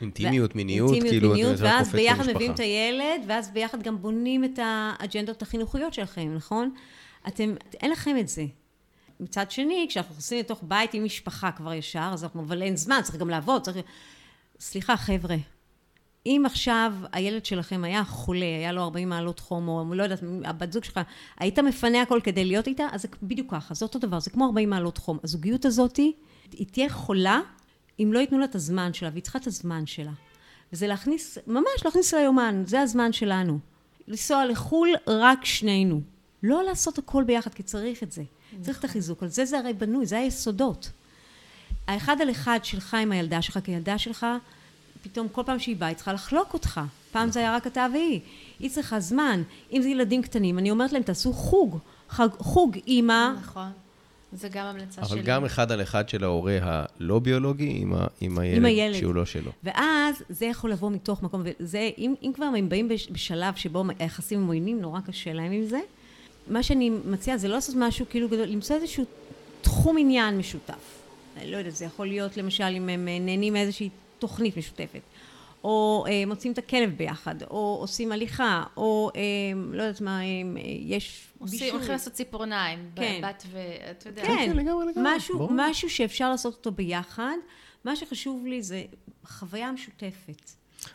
[0.00, 2.30] אינטימיות, מיניות, אינטימיות, כאילו, מיניות, ואז ביחד.
[2.30, 6.74] מביאים את הילד, ואז ביחד גם בונים את האג'נדות החינוכיות שלכם, נכון?
[7.28, 8.44] אתם, אין לכם את זה.
[9.20, 13.00] מצד שני, כשאנחנו נכנסים לתוך בית עם משפחה כבר ישר, אז אנחנו, אבל אין זמן,
[13.02, 13.76] צריך גם לעבוד, צריך...
[14.60, 15.36] סליחה, חבר'ה,
[16.26, 20.72] אם עכשיו הילד שלכם היה חולה, היה לו 40 מעלות חום, או לא יודעת, הבת
[20.72, 21.00] זוג שלך,
[21.38, 24.46] היית מפנה הכל כדי להיות איתה, אז זה בדיוק ככה, זה אותו דבר, זה כמו
[24.46, 25.18] 40 מעלות חום.
[25.24, 27.40] הזוגיות הזאת, היא תהיה חולה
[28.00, 30.12] אם לא ייתנו לה את הזמן שלה, והיא צריכה את הזמן שלה.
[30.72, 33.58] וזה להכניס, ממש להכניס ליומן, זה הזמן שלנו.
[34.08, 36.00] לנסוע לחו"ל רק שנינו.
[36.42, 38.22] לא לעשות הכל ביחד, כי צריך את זה.
[38.60, 39.22] צריך את החיזוק.
[39.22, 40.90] על זה זה הרי בנוי, זה היסודות.
[41.86, 44.26] האחד על אחד שלך עם הילדה שלך, כי הילדה שלך,
[45.04, 46.80] פתאום כל פעם שהיא באה, היא צריכה לחלוק אותך.
[47.12, 48.20] פעם זה היה רק אתה והיא.
[48.60, 49.42] היא צריכה זמן.
[49.72, 51.78] אם זה ילדים קטנים, אני אומרת להם, תעשו חוג.
[52.08, 53.32] חג, חוג אימא.
[53.42, 53.68] נכון.
[54.32, 55.22] זה גם המלצה אבל שלי.
[55.22, 58.98] גם אחד על אחד של ההורה הלא ביולוגי עם, ה, עם, הילד, הילד.
[58.98, 59.50] שהוא לא שלו.
[59.64, 63.84] ואז זה יכול לבוא מתוך מקום, וזה, אם, אם כבר הם באים בש- בשלב שבו
[63.98, 65.80] היחסים הם עוינים, נורא קשה להם עם זה.
[66.48, 69.04] מה שאני מציעה זה לא לעשות משהו כאילו גדול, למצוא איזשהו
[69.62, 70.98] תחום עניין משותף.
[71.36, 73.88] אני לא יודעת, זה יכול להיות למשל אם הם אה, נהנים מאיזושהי
[74.24, 75.00] תוכנית משותפת,
[75.64, 79.20] או אה, מוצאים את הכלב ביחד, או עושים הליכה, או אה,
[79.72, 80.26] לא יודעת מה, אה,
[80.80, 82.90] יש עושים, הולכים לעשות ציפורניים.
[82.96, 83.20] כן.
[83.22, 83.58] בת ו...
[83.90, 84.22] אתה יודע.
[84.22, 85.48] כן, כן, לגמרי, לגמרי, משהו.
[85.50, 87.36] משהו שאפשר לעשות אותו ביחד.
[87.84, 88.84] מה שחשוב לי זה
[89.24, 90.50] חוויה משותפת.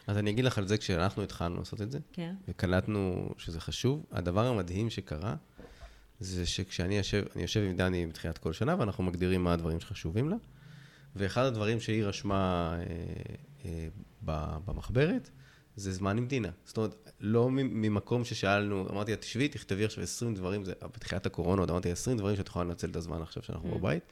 [0.08, 2.34] אז אני אגיד לך על זה, כשאנחנו התחלנו לעשות את זה, כן.
[2.48, 5.36] וקלטנו שזה חשוב, הדבר המדהים שקרה,
[6.20, 10.30] זה שכשאני יושב, אני יושב עם דני בתחילת כל שנה, ואנחנו מגדירים מה הדברים שחשובים
[10.30, 10.36] לה,
[11.16, 12.86] ואחד הדברים שהיא רשמה אה,
[13.66, 13.88] אה,
[14.66, 15.30] במחברת,
[15.76, 16.50] זה זמן עם דינה.
[16.66, 21.62] זאת אומרת, לא ממקום ששאלנו, אמרתי לה, תשבי, תכתבי עכשיו 20 דברים, זה בתחילת הקורונה,
[21.62, 24.04] עוד אמרתי לה, 20 דברים שאת יכולה לנצל את הזמן עכשיו שאנחנו בבית.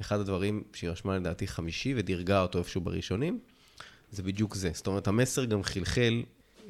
[0.00, 3.38] אחד הדברים שהיא רשמה לדעתי חמישי, ודירגה אותו איפשהו בראשונים,
[4.10, 4.70] זה בדיוק זה.
[4.74, 6.22] זאת אומרת, המסר גם חלחל,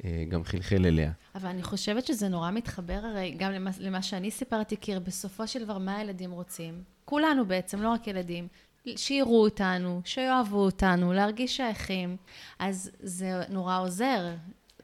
[0.03, 1.11] אה, גם חלחל אליה.
[1.35, 5.63] אבל אני חושבת שזה נורא מתחבר הרי גם למה, למה שאני סיפרתי, כי בסופו של
[5.63, 6.83] דבר, מה הילדים רוצים?
[7.05, 8.47] כולנו בעצם, לא רק ילדים.
[8.95, 12.17] שיראו אותנו, שיאהבו אותנו, להרגיש שייכים.
[12.59, 14.33] אז זה נורא עוזר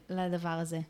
[0.08, 0.80] לדבר הזה.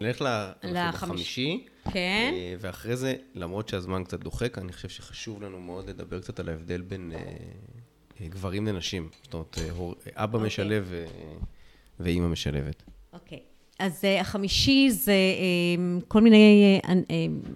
[0.00, 1.66] נלך ל- לחמישי.
[1.92, 2.30] כן.
[2.34, 6.48] אה, ואחרי זה, למרות שהזמן קצת דוחק, אני חושב שחשוב לנו מאוד לדבר קצת על
[6.48, 7.18] ההבדל בין אה,
[8.20, 9.08] אה, גברים לנשים.
[9.22, 10.46] זאת אומרת, אה, הור- אבא אוקיי.
[10.46, 11.06] משלב אה,
[12.00, 12.82] ואימא משלבת.
[13.12, 13.42] אוקיי.
[13.78, 16.88] אז uh, החמישי זה uh, כל מיני, uh,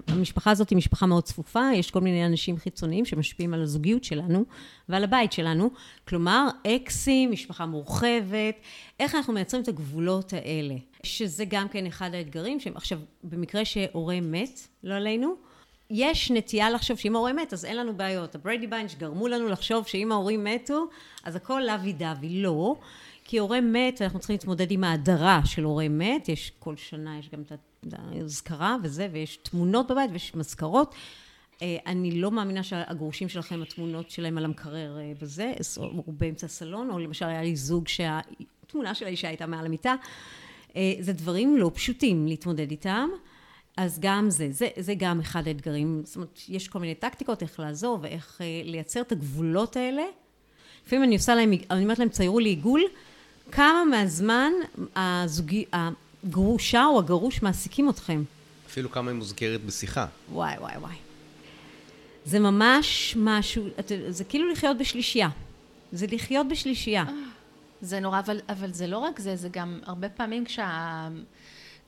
[0.09, 4.45] המשפחה הזאת היא משפחה מאוד צפופה, יש כל מיני אנשים חיצוניים שמשפיעים על הזוגיות שלנו
[4.89, 5.71] ועל הבית שלנו.
[6.09, 8.55] כלומר, אקסים, משפחה מורחבת,
[9.01, 10.75] איך אנחנו מייצרים את הגבולות האלה.
[11.03, 15.35] שזה גם כן אחד האתגרים, שהם, עכשיו, במקרה שהורה מת, לא עלינו,
[15.91, 18.35] יש נטייה לחשוב שאם ההורה מת, אז אין לנו בעיות.
[18.35, 20.87] הבריידי ביינץ' גרמו לנו לחשוב שאם ההורים מתו,
[21.25, 22.43] אז הכל לוי דווי.
[22.43, 22.77] לא.
[23.29, 27.29] כי הורה מת, אנחנו צריכים להתמודד עם ההדרה של הורה מת, יש כל שנה, יש
[27.29, 27.53] גם את
[27.93, 30.95] האזכרה וזה, ויש תמונות בבית ויש מזכרות.
[31.63, 36.91] אה, אני לא מאמינה שהגרושים שלכם, התמונות שלהם על המקרר אה, וזה, או באמצע הסלון,
[36.91, 39.95] או למשל היה לי זוג שהתמונה של האישה הייתה מעל המיטה.
[40.77, 43.09] אה, זה דברים לא פשוטים להתמודד איתם.
[43.77, 46.03] אז גם זה, זה, זה גם אחד האתגרים.
[46.05, 50.03] זאת אומרת, יש כל מיני טקטיקות איך לעזור ואיך אה, לייצר את הגבולות האלה.
[50.87, 52.83] לפעמים אני עושה להם, אני אומרת להם, ציירו לי עיגול,
[53.53, 54.53] כמה מהזמן
[54.97, 58.23] הזוגי, הגרושה או הגרוש מעסיקים אתכם.
[58.67, 60.07] אפילו כמה היא מוזכרת בשיחה.
[60.33, 60.95] וואי, וואי, וואי.
[62.25, 65.29] זה ממש משהו, את- זה כאילו לחיות בשלישייה.
[65.93, 67.05] זה לחיות בשלישייה.
[67.81, 71.09] זה נורא, אבל, אבל זה לא רק זה, זה גם הרבה פעמים כשה...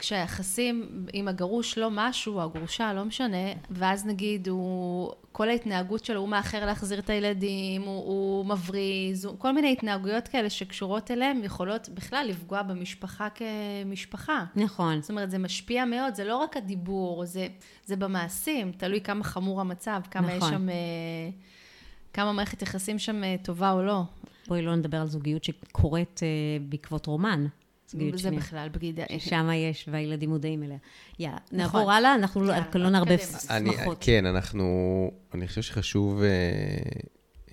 [0.00, 6.20] כשהיחסים עם הגרוש לא משהו, או הגרושה, לא משנה, ואז נגיד הוא, כל ההתנהגות שלו,
[6.20, 11.44] הוא מאחר להחזיר את הילדים, הוא, הוא מבריז, הוא, כל מיני התנהגויות כאלה שקשורות אליהם,
[11.44, 14.44] יכולות בכלל לפגוע במשפחה כמשפחה.
[14.56, 15.00] נכון.
[15.00, 17.48] זאת אומרת, זה משפיע מאוד, זה לא רק הדיבור, זה,
[17.84, 20.48] זה במעשים, תלוי כמה חמור המצב, כמה נכון.
[20.48, 20.68] יש שם...
[20.68, 20.74] אה,
[22.12, 24.02] כמה מערכת יחסים שם אה, טובה או לא.
[24.48, 26.28] בואי לא נדבר על זוגיות שקורית אה,
[26.68, 27.46] בעקבות רומן.
[27.90, 28.40] זוגיות זה שנייה.
[28.40, 29.02] בכלל בגידה.
[29.18, 30.78] ששם יש, והילדים מודעים אליה.
[31.18, 31.80] יאללה, נכון.
[31.80, 33.98] נעבור הלאה, אנחנו לא, לא נערבב שמחות.
[34.00, 36.28] כן, אנחנו, אני חושב שחשוב, אה,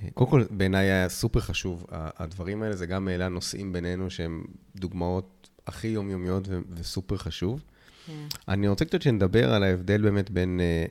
[0.04, 1.86] אה, קודם כל, בעיניי היה סופר חשוב.
[1.92, 4.44] הדברים האלה, זה גם העלה נושאים בינינו שהם
[4.76, 7.64] דוגמאות הכי יומיומיות וסופר חשוב.
[8.06, 8.14] כן.
[8.48, 10.86] אני רוצה קצת שנדבר על ההבדל באמת בין, אה,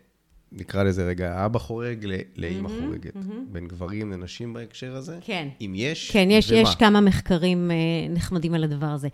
[0.52, 2.06] נקרא לזה רגע, אבא חורג
[2.36, 3.16] לאימא מהמם, חורגת.
[3.16, 3.46] מהמם.
[3.52, 5.18] בין גברים לנשים בהקשר הזה?
[5.20, 5.48] כן.
[5.60, 6.60] אם יש, כן, יש, ומה?
[6.60, 7.76] יש כמה מחקרים אה,
[8.10, 9.08] נחמדים על הדבר הזה.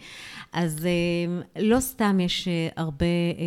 [0.53, 3.07] אז אה, לא סתם יש אה, הרבה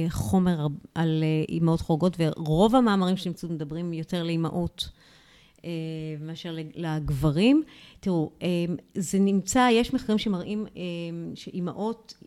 [0.10, 4.89] חומר על אימהות חורגות, ורוב המאמרים שנמצאו מדברים יותר לאימהות
[6.19, 7.63] מאשר לגברים.
[8.00, 8.32] תראו,
[8.95, 10.65] זה נמצא, יש מחקרים שמראים
[11.36, 12.24] שאימהות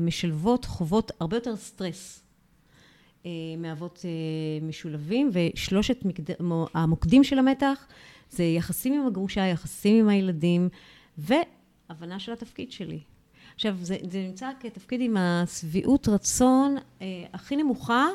[0.00, 2.27] משלבות חוות הרבה יותר סטרס.
[3.26, 6.04] אה, מאבות אה, משולבים, ושלושת
[6.74, 7.86] המוקדים של המתח
[8.30, 10.68] זה יחסים עם הגרושה, יחסים עם הילדים,
[11.18, 13.00] והבנה של התפקיד שלי.
[13.54, 18.06] עכשיו, זה, זה נמצא כתפקיד עם השביעות רצון אה, הכי נמוכה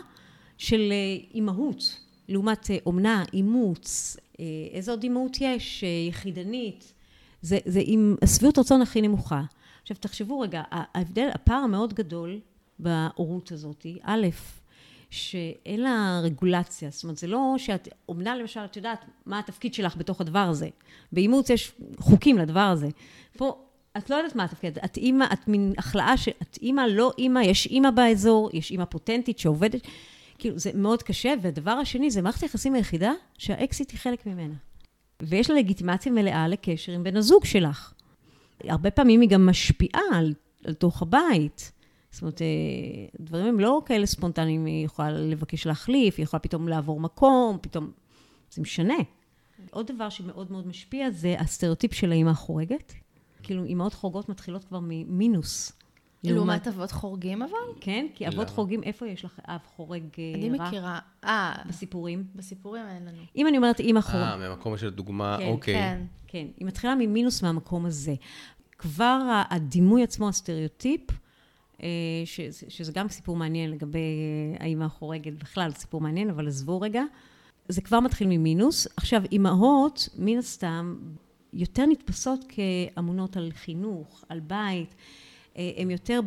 [0.57, 6.93] של אה, אימהות, לעומת אומנה, אימוץ, אה, איזה עוד אימהות יש, אה, יחידנית,
[7.41, 9.43] זה, זה עם השביעות רצון הכי נמוכה.
[9.81, 12.39] עכשיו, תחשבו רגע, ההבדל, הפער המאוד גדול
[12.79, 14.27] בהורות הזאת, א',
[15.13, 19.97] שאין לה רגולציה, זאת אומרת, זה לא שאת, אומנה למשל, את יודעת מה התפקיד שלך
[19.97, 20.69] בתוך הדבר הזה.
[21.11, 22.87] באימוץ יש חוקים לדבר הזה.
[23.37, 23.57] פה,
[23.97, 27.65] את לא יודעת מה התפקיד, את אימא, את מין החלאה שאת אימא, לא אימא, יש
[27.65, 29.81] אימא באזור, יש אימא פוטנטית שעובדת,
[30.37, 34.53] כאילו, זה מאוד קשה, והדבר השני, זה מערכת היחסים היחידה שהאקסית היא חלק ממנה.
[35.21, 37.93] ויש לה לגיטימציה מלאה לקשר עם בן הזוג שלך.
[38.63, 40.33] הרבה פעמים היא גם משפיעה על,
[40.65, 41.71] על תוך הבית.
[42.13, 42.47] זאת אומרת, אה,
[43.19, 47.91] דברים הם לא כאלה ספונטניים, היא יכולה לבקש להחליף, היא יכולה פתאום לעבור מקום, פתאום...
[48.51, 48.93] זה משנה.
[49.71, 52.93] עוד דבר שמאוד מאוד משפיע זה הסטריאוטיפ של האימא החורגת.
[53.43, 55.71] כאילו, אימהות חורגות מתחילות כבר ממינוס.
[56.23, 57.57] לעומת אבות חורגים אבל?
[57.81, 58.49] כן, כי אבות?
[58.49, 60.67] חורגים, איפה יש לך אב חורג אה, אני רע?
[60.67, 60.99] מכירה.
[61.23, 62.23] אה, בסיפורים.
[62.35, 63.21] בסיפורים אין לנו.
[63.35, 64.23] אם אני אומרת אימא חורגת...
[64.23, 65.73] אה, מהמקום של דוגמה, כן, אוקיי.
[65.73, 66.03] כן.
[66.27, 68.15] כן, היא מתחילה ממינוס מהמקום הזה.
[68.77, 71.01] כבר הדימוי עצמו, הסטריאוטיפ,
[72.25, 77.03] ש- שזה גם סיפור מעניין לגבי אה, האימא החורגת, בכלל סיפור מעניין, אבל עזבו רגע,
[77.67, 78.87] זה כבר מתחיל ממינוס.
[78.97, 80.95] עכשיו, אימהות, מן הסתם,
[81.53, 84.95] יותר נתפסות כאמונות על חינוך, על בית.
[85.57, 86.19] אה, הן יותר,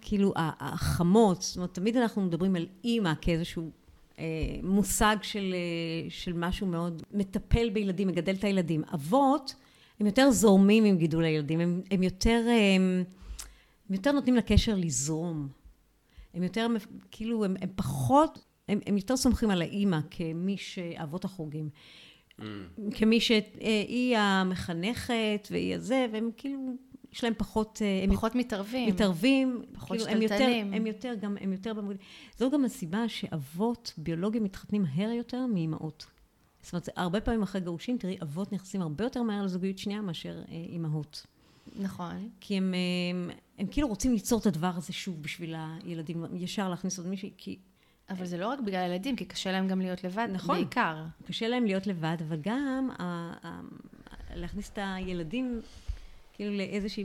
[0.00, 3.70] כאילו, החמות, זאת אומרת, תמיד אנחנו מדברים על אימא כאיזשהו
[4.18, 4.24] אה,
[4.62, 8.82] מושג של, אה, של משהו מאוד מטפל בילדים, מגדל את הילדים.
[8.94, 9.54] אבות,
[10.00, 13.02] הם יותר זורמים עם גידול הילדים, הם, הם יותר, אה,
[13.92, 15.48] הם יותר נותנים לקשר לזרום.
[16.34, 16.66] הם יותר,
[17.10, 21.68] כאילו, הם, הם פחות, הם, הם יותר סומכים על האימא כמי שאבות החורגים.
[22.94, 26.58] כמי שהיא המחנכת והיא הזה, והם כאילו,
[27.12, 27.78] יש להם פחות...
[27.82, 28.88] אה, הם פחות מתערבים.
[28.88, 30.72] מתערבים, פחות כאילו, הם יותר, שתלטנים.
[30.72, 32.06] הם יותר, גם, הם יותר במוקדים.
[32.38, 36.06] זו גם הסיבה שאבות ביולוגיים מתחתנים מהר יותר מאימהות.
[36.62, 40.42] זאת אומרת, הרבה פעמים אחרי גירושים, תראי, אבות נכנסים הרבה יותר מהר לזוגיות שנייה מאשר
[40.48, 41.26] אה, אימהות.
[41.80, 42.28] נכון.
[42.40, 42.74] כי הם,
[43.62, 47.58] הם, כאילו רוצים ליצור את הדבר הזה שוב בשביל הילדים, ישר להכניס עוד מישהי, כי
[48.10, 50.56] אבל זה לא רק בגלל הילדים, כי קשה להם גם להיות לבד, נכון.
[50.56, 51.04] בעיקר.
[51.26, 53.02] קשה להם להיות לבד, אבל גם ה,
[53.46, 53.60] ה,
[54.34, 55.60] להכניס את הילדים
[56.32, 57.04] כאילו לאיזושהי,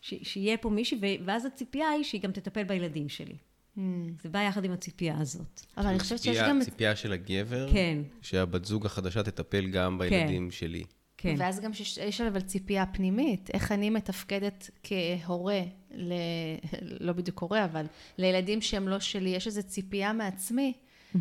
[0.00, 3.36] ש, שיהיה פה מישהי, ו- ואז הציפייה היא שהיא גם תטפל בילדים שלי.
[3.76, 3.80] Hmm.
[4.22, 5.60] זה בא יחד עם הציפייה הזאת.
[5.76, 6.60] אבל אני חושבת שיש גם...
[6.64, 10.84] ציפייה של הגבר, כן, שהבת זוג החדשה תטפל גם בילדים שלי.
[11.20, 11.34] כן.
[11.38, 15.60] ואז גם שיש יש אבל ציפייה פנימית, איך אני מתפקדת כהורה,
[15.94, 16.12] ל...
[17.06, 17.86] לא בדיוק הורה, אבל
[18.18, 20.72] לילדים שהם לא שלי, יש איזו ציפייה מעצמי,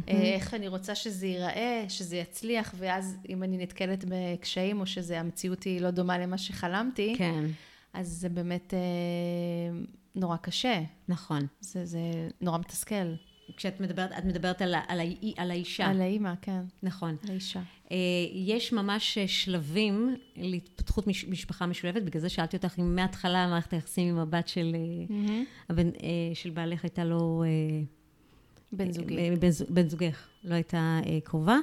[0.07, 5.63] אה, איך אני רוצה שזה ייראה, שזה יצליח, ואז אם אני נתקלת בקשיים, או שהמציאות
[5.63, 7.45] היא לא דומה למה שחלמתי, כן,
[7.93, 8.79] אז זה באמת אה,
[10.15, 11.47] נורא קשה, נכון.
[11.59, 11.99] זה, זה
[12.41, 13.13] נורא מתסכל.
[13.57, 14.99] כשאת מדברת, את מדברת על, על,
[15.37, 15.85] על האישה.
[15.87, 17.15] על האימא, כן, נכון.
[17.23, 17.61] על האישה.
[17.91, 17.97] אה,
[18.33, 23.73] יש ממש אה, שלבים להתפתחות מש, משפחה משולבת, בגלל זה שאלתי אותך אם מההתחלה מערכת
[23.73, 25.89] היחסים עם הבת של, אה, הבן,
[26.33, 27.43] של בעלך הייתה לו...
[27.43, 27.49] אה,
[28.71, 29.15] בן זוגי.
[29.39, 31.57] בן, זוג- בן זוגך לא הייתה קרובה.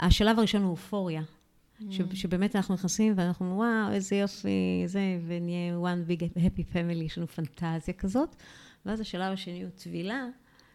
[0.00, 1.22] השלב הראשון הוא אופוריה.
[1.90, 4.48] ש, שבאמת אנחנו נכנסים ואנחנו אומרים, וואו, איזה יופי,
[4.86, 8.36] זה, ונהיה one big happy family, יש לנו פנטזיה כזאת.
[8.86, 10.26] ואז השלב השני הוא טבילה,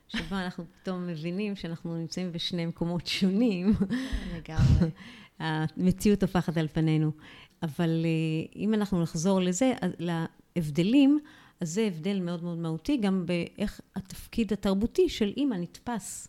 [0.08, 3.74] שבו אנחנו פתאום מבינים שאנחנו נמצאים בשני מקומות שונים.
[4.36, 4.90] לגמרי.
[5.40, 7.12] המציאות טופחת על פנינו.
[7.64, 11.20] אבל אה, אם אנחנו נחזור לזה, להבדלים,
[11.62, 16.28] אז זה הבדל מאוד מאוד מהותי, גם באיך התפקיד התרבותי של אימא נתפס.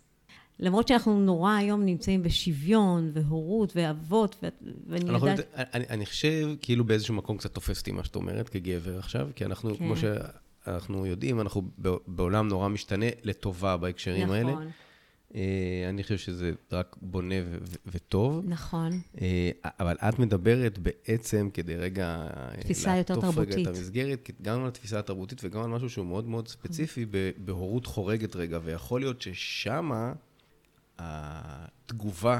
[0.59, 4.47] למרות שאנחנו נורא היום נמצאים בשוויון והורות ואבות, ו-
[4.87, 5.39] ואני יודעת...
[5.55, 9.45] אני, אני חושב, כאילו באיזשהו מקום קצת תופס אותי מה שאת אומרת, כגבר עכשיו, כי
[9.45, 9.77] אנחנו, כן.
[9.77, 9.95] כמו
[10.67, 11.61] שאנחנו יודעים, אנחנו
[12.07, 14.51] בעולם נורא משתנה לטובה בהקשרים האלה.
[14.51, 14.71] נכון,
[15.35, 18.45] אה, אני חושב שזה רק בונה ו- ו- וטוב.
[18.47, 19.01] נכון.
[19.21, 22.27] אה, אבל את מדברת בעצם כדי רגע...
[22.37, 23.67] אה, תפיסה יותר לעטוף רגע תרבותית.
[23.67, 27.85] את המסגרת, גם על התפיסה התרבותית וגם על משהו שהוא מאוד מאוד ספציפי ב- בהורות
[27.85, 30.13] חורגת רגע, ויכול להיות ששמה
[30.99, 32.39] התגובה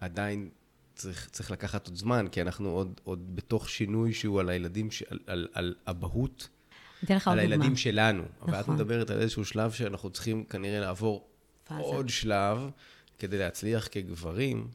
[0.00, 0.48] עדיין
[0.94, 5.02] צריך, צריך לקחת עוד זמן, כי אנחנו עוד, עוד בתוך שינוי שהוא על הילדים, ש-
[5.02, 6.48] על, על, על אבהות,
[7.04, 7.54] אתן לך עוד על דוגמה.
[7.54, 8.22] הילדים שלנו.
[8.46, 8.74] ואת נכון.
[8.74, 11.28] מדברת על איזשהו שלב שאנחנו צריכים כנראה לעבור
[11.64, 11.80] פאזה.
[11.80, 12.70] עוד שלב,
[13.18, 14.68] כדי להצליח כגברים,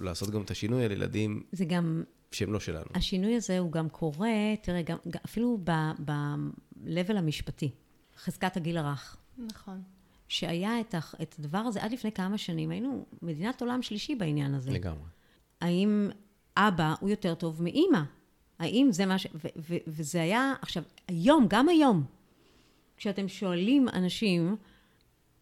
[0.00, 2.86] לעשות גם את השינוי על ילדים זה גם, שהם לא שלנו.
[2.94, 4.30] השינוי הזה הוא גם קורה,
[4.62, 7.70] תראה, גם, גם- אפילו ב-level המשפטי,
[8.18, 9.16] חזקת הגיל הרך.
[9.38, 9.82] נכון.
[10.28, 14.54] שהיה את, הח- את הדבר הזה עד לפני כמה שנים, היינו מדינת עולם שלישי בעניין
[14.54, 14.70] הזה.
[14.70, 15.02] לגמרי.
[15.60, 16.10] האם
[16.56, 18.00] אבא הוא יותר טוב מאימא?
[18.58, 19.26] האם זה מה ש...
[19.34, 22.04] ו- ו- וזה היה, עכשיו, היום, גם היום,
[22.96, 24.56] כשאתם שואלים אנשים,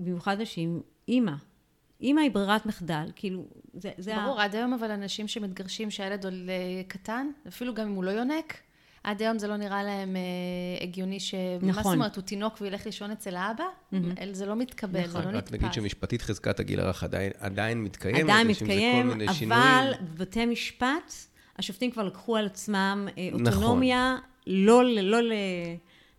[0.00, 1.32] במיוחד נשים, אימא,
[2.00, 3.44] אימא היא ברירת מחדל, כאילו,
[3.74, 3.90] זה...
[3.98, 7.94] זה ה- ברור, עד היום אבל אנשים שמתגרשים שהילד עוד אה, קטן, אפילו גם אם
[7.94, 8.56] הוא לא יונק,
[9.04, 10.22] עד היום זה לא נראה להם אה,
[10.84, 11.34] הגיוני ש...
[11.62, 11.82] מה נכון.
[11.82, 13.64] זאת אומרת, הוא תינוק וילך לישון אצל האבא?
[14.18, 15.52] אל- זה לא מתקבל, זה לא רק נתפס.
[15.52, 18.20] נגיד שמשפטית חזקת הגיל הרך עדיין, עדיין מתקיימת.
[18.20, 19.62] עדיין מתקיים, אבל שינויים.
[20.02, 21.12] בבתי משפט,
[21.60, 23.46] השופטים כבר לקחו על עצמם אה, נכון.
[23.46, 25.32] אוטונומיה, לא, ל- לא ל-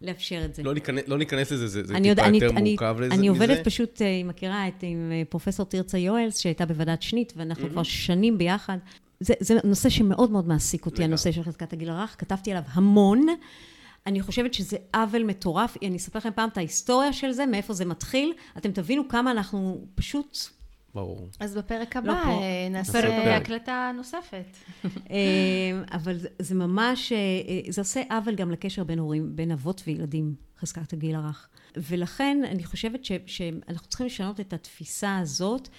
[0.02, 0.64] לאפשר את זה.
[0.64, 3.14] לא ניכנס, לא ניכנס לזה, זה, זה אני טיפה יודע- יותר אני, אני, מורכב לזה.
[3.16, 3.44] אני מזה.
[3.44, 7.70] עובדת פשוט, אה, היא מכירה את, עם אה, פרופסור תרצה יואלס, שהייתה בוועדת שנית, ואנחנו
[7.70, 8.78] כבר שנים ביחד.
[9.20, 11.04] זה, זה נושא שמאוד מאוד מעסיק אותי.
[11.04, 13.26] הנושא של חזקת הגיל הרך, כתבתי עליו המון.
[14.08, 15.78] אני חושבת שזה עוול מטורף.
[15.86, 18.34] אני אספר לכם פעם את ההיסטוריה של זה, מאיפה זה מתחיל.
[18.58, 20.38] אתם תבינו כמה אנחנו פשוט
[20.96, 21.30] ברור.
[21.40, 22.30] אז בפרק הבא לא פה.
[22.30, 23.42] אה, נעשה פרק.
[23.42, 24.58] הקלטה נוספת.
[24.86, 25.18] אה,
[25.92, 30.36] אבל זה, ממש, אה, אה, זה עושה עוול גם לקשר בין הורים, בין אבות וילדים,
[30.60, 31.50] חזקת הגיל הרך.
[31.78, 35.70] ולכן אני חושבת ש, שאנחנו צריכים לשנות את התפיסה הזאת.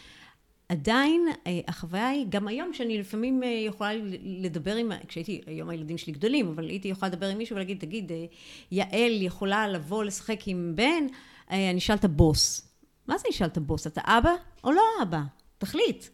[0.69, 3.91] עדיין אה, החוויה היא, גם היום שאני לפעמים אה, יכולה
[4.23, 8.13] לדבר עם, כשהייתי, היום הילדים שלי גדולים, אבל הייתי יכולה לדבר עם מישהו ולהגיד, תגיד,
[8.13, 8.25] אה,
[8.71, 11.07] יעל יכולה לבוא לשחק עם בן,
[11.51, 12.72] אה, אני אשאל את הבוס.
[13.07, 13.87] מה זה אשאל את הבוס?
[13.87, 14.33] אתה אבא
[14.65, 15.23] או לא אבא?
[15.59, 16.05] תחליט.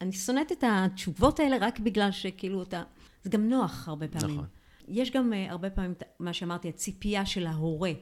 [0.00, 2.82] אני שונאת את התשובות האלה רק בגלל שכאילו אתה...
[3.22, 4.36] זה גם נוח הרבה פעמים.
[4.36, 4.46] נכון.
[4.88, 7.92] יש גם uh, הרבה פעמים, מה שאמרתי, הציפייה של ההורה,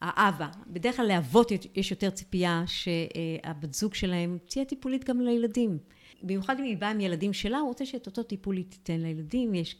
[0.00, 0.48] האבא.
[0.66, 5.78] בדרך כלל לאבות יש יותר ציפייה שהבת זוג שלהם תהיה טיפולית גם לילדים.
[6.22, 9.54] במיוחד אם היא באה עם ילדים שלה, הוא רוצה שאת אותו טיפול היא תיתן לילדים.
[9.54, 9.76] יש...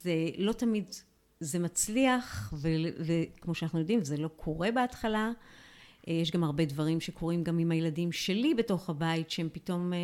[0.00, 0.94] זה לא תמיד,
[1.40, 2.68] זה מצליח, ו-
[2.98, 5.30] וכמו שאנחנו יודעים, זה לא קורה בהתחלה.
[6.08, 9.98] אה, יש גם הרבה דברים שקורים גם עם הילדים שלי בתוך הבית, שהם פתאום אה,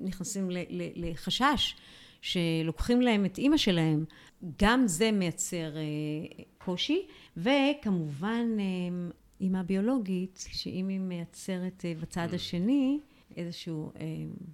[0.00, 0.48] נכנסים
[0.94, 1.76] לחשש,
[2.20, 4.04] שלוקחים להם את אימא שלהם.
[4.62, 5.82] גם זה מייצר אה,
[6.58, 8.46] קושי, וכמובן
[9.40, 12.98] אימא ביולוגית, שאם היא מייצרת בצד השני
[13.36, 13.92] איזשהו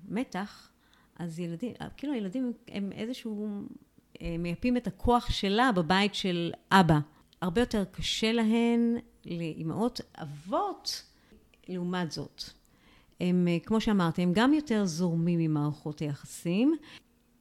[0.08, 0.70] מתח,
[1.18, 3.48] אז ילדים, כאילו הילדים הם איזשהו,
[4.38, 6.98] מייפים את הכוח שלה בבית של אבא.
[7.40, 11.02] הרבה יותר קשה להן, לאימהות, אבות,
[11.68, 12.42] לעומת זאת.
[13.20, 16.76] הם, אה, כמו שאמרתי, הם גם יותר זורמים עם מערכות היחסים,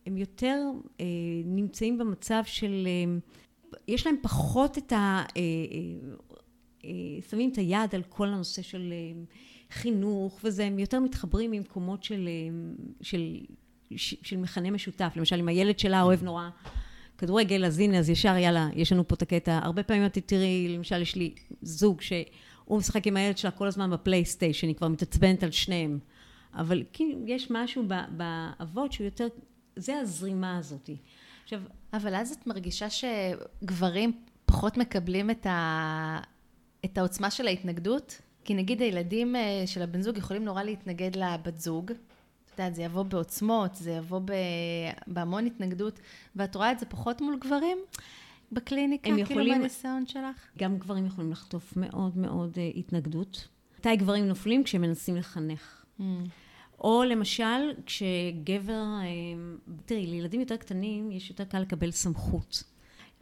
[0.06, 0.62] הם יותר
[1.00, 1.06] אה,
[1.46, 3.20] נמצאים במצב של, אה,
[3.88, 5.24] יש להם פחות את ה...
[5.38, 6.16] אה, אה,
[6.86, 9.22] אה, שמים את היד על כל הנושא של אה,
[9.72, 13.38] חינוך וזה, הם יותר מתחברים ממקומות של, אה, של,
[13.96, 15.14] של, של מכנה משותף.
[15.16, 16.50] למשל, אם הילד שלה אוהב נורא
[17.22, 19.60] כדורגל, אז הנה, אז ישר, יאללה, יש לנו פה את הקטע.
[19.64, 23.92] הרבה פעמים את תראי, למשל, יש לי זוג שהוא משחק עם הילד שלה כל הזמן
[23.92, 26.00] בפלייסטיישן, היא כבר מתעצבנת על שניהם.
[26.54, 29.28] אבל כאילו, יש משהו באבות שהוא יותר,
[29.76, 30.90] זה הזרימה הזאת.
[31.44, 31.62] עכשיו,
[31.94, 34.12] אבל אז את מרגישה שגברים
[34.46, 36.20] פחות מקבלים את, ה...
[36.86, 38.22] את העוצמה של ההתנגדות?
[38.44, 41.92] כי נגיד הילדים אה, של הבן זוג יכולים נורא להתנגד לבת זוג.
[42.54, 44.32] את יודעת, זה יבוא בעוצמות, זה יבוא ב...
[45.08, 46.00] בהמון התנגדות,
[46.36, 47.78] ואת רואה את זה פחות מול גברים
[48.52, 50.50] בקליניקה, כאילו יכולים- מהניסיון שלך?
[50.58, 53.48] גם גברים יכולים לחטוף מאוד מאוד אה, התנגדות.
[53.80, 54.64] מתי גברים נופלים?
[54.64, 55.86] כשהם מנסים לחנך.
[56.80, 59.08] או למשל, כשגבר, אה,
[59.86, 62.64] תראי, לילדים יותר קטנים יש יותר קל לקבל סמכות.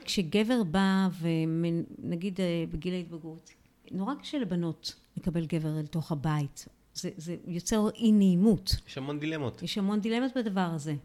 [0.06, 3.50] כשגבר בא ונגיד אה, בגיל ההתבגרות,
[3.92, 6.66] נורא קשה לבנות לקבל גבר אל תוך הבית.
[7.02, 8.76] זה, זה יוצר אי נעימות.
[8.88, 9.64] יש המון דילמות.
[9.64, 10.96] יש המון דילמות בדבר הזה.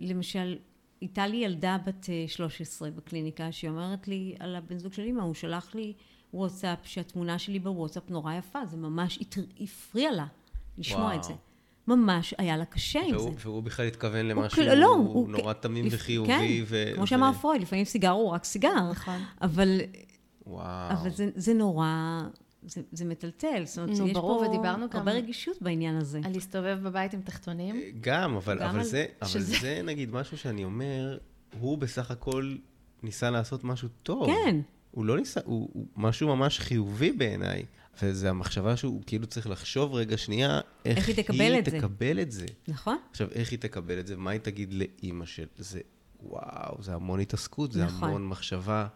[0.00, 0.56] למשל,
[1.00, 5.22] הייתה לי ילדה בת אה, 13 בקליניקה, שהיא אומרת לי על הבן זוג של אמא,
[5.22, 5.92] הוא שלח לי
[6.34, 9.18] וואטסאפ, שהתמונה שלי בוואטסאפ נורא יפה, זה ממש
[9.60, 10.26] הפריע לה
[10.78, 11.16] לשמוע וואו.
[11.16, 11.32] את זה.
[11.88, 13.16] ממש היה לה קשה עם זה.
[13.16, 16.28] והוא, והוא בכלל התכוון הוא למשהו כאילו- לא, הוא- נורא תמים לפ- וחיובי.
[16.28, 16.84] כן, ו...
[16.94, 18.90] כמו ו- שאמר פרויד, לפעמים סיגר הוא רק סיגר.
[18.90, 19.18] נכון.
[19.42, 19.80] אבל,
[20.46, 20.92] וואו.
[20.92, 22.20] אבל זה, זה נורא,
[22.66, 23.62] זה, זה מטלטל.
[23.64, 26.20] זאת אומרת, נו, יש ברור, פה ודיברנו גם- הרבה רגישות בעניין הזה.
[26.24, 27.76] על להסתובב בבית עם תחתונים.
[28.00, 31.18] גם, אבל, גם אבל, על- זה, אבל שזה- זה נגיד משהו שאני אומר,
[31.60, 32.54] הוא בסך הכל
[33.02, 34.26] ניסה לעשות משהו טוב.
[34.26, 34.60] כן.
[34.90, 37.64] הוא לא ניסה, הוא, הוא משהו ממש חיובי בעיניי.
[38.02, 41.78] וזה המחשבה שהוא כאילו צריך לחשוב רגע שנייה, איך, איך היא תקבל את זה.
[41.78, 42.46] תקבל את זה.
[42.68, 42.96] נכון?
[43.10, 45.80] עכשיו, איך היא תקבל את זה, ומה היא תגיד לאימא של זה?
[46.22, 48.08] וואו, זה המון התעסקות, זה נכון.
[48.08, 48.86] המון מחשבה.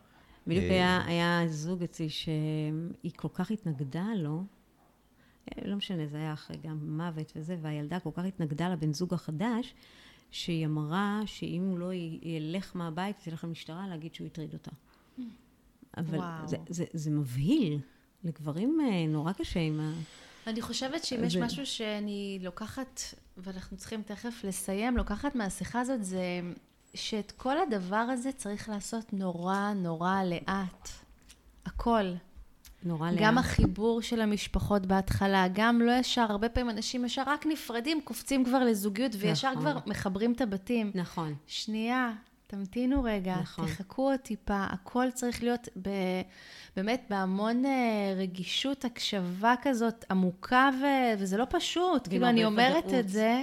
[0.47, 4.43] בדיוק אה, היה, היה זוג אצלי שהיא כל כך התנגדה לו,
[5.49, 9.15] אה, לא משנה, זה היה אחרי גם מוות וזה, והילדה כל כך התנגדה לבן זוג
[9.15, 9.75] החדש,
[10.31, 11.91] שהיא אמרה שאם הוא לא
[12.23, 14.71] ילך מהבית, תלך למשטרה להגיד שהוא הטריד אותה.
[15.97, 16.49] אבל וואו.
[16.49, 17.79] זה, זה, זה מבהיל.
[18.25, 19.93] לגברים אה, נורא קשה עם ה...
[20.47, 23.01] אני חושבת שאם יש זה- משהו שאני לוקחת,
[23.37, 26.41] ואנחנו צריכים תכף לסיים, לוקחת מהשיחה הזאת, זה
[26.97, 30.89] שאת כל הדבר הזה צריך לעשות נורא נורא לאט.
[31.67, 32.13] הכל.
[32.85, 33.21] נורא לאט.
[33.21, 38.45] גם החיבור של המשפחות בהתחלה, גם לא ישר, הרבה פעמים אנשים ישר רק נפרדים, קופצים
[38.45, 39.63] כבר לזוגיות, וישר נכון.
[39.63, 40.91] כבר מחברים את הבתים.
[40.95, 41.35] נכון.
[41.47, 42.13] שנייה,
[42.47, 43.67] תמתינו רגע, נכון.
[43.67, 45.91] תחכו עוד טיפה, הכל צריך להיות ב,
[46.77, 50.85] באמת בהמון אה, רגישות, הקשבה כזאת עמוקה, ו,
[51.19, 52.09] וזה לא פשוט.
[52.09, 52.95] כאילו, אני אומרת.
[52.99, 53.43] את זה,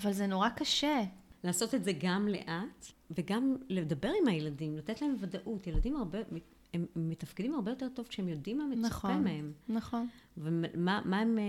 [0.00, 1.02] אבל זה נורא קשה.
[1.44, 5.66] לעשות את זה גם לאט, וגם לדבר עם הילדים, לתת להם ודאות.
[5.66, 6.18] ילדים הרבה,
[6.74, 9.52] הם מתפקדים הרבה יותר טוב כשהם יודעים מה מצופה נכון, מהם.
[9.68, 10.08] נכון.
[10.38, 11.44] ומה מה הם, אה,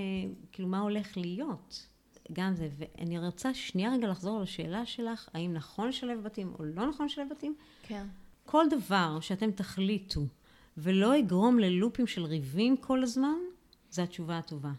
[0.52, 1.88] כאילו, מה הולך להיות.
[2.34, 2.70] גם זה.
[2.78, 7.28] ואני רוצה שנייה רגע לחזור לשאלה שלך, האם נכון לשלב בתים או לא נכון לשלב
[7.32, 7.56] בתים.
[7.84, 8.06] כן.
[8.46, 10.22] כל דבר שאתם תחליטו
[10.78, 13.38] ולא יגרום ללופים של ריבים כל הזמן,
[13.92, 14.72] זו התשובה הטובה.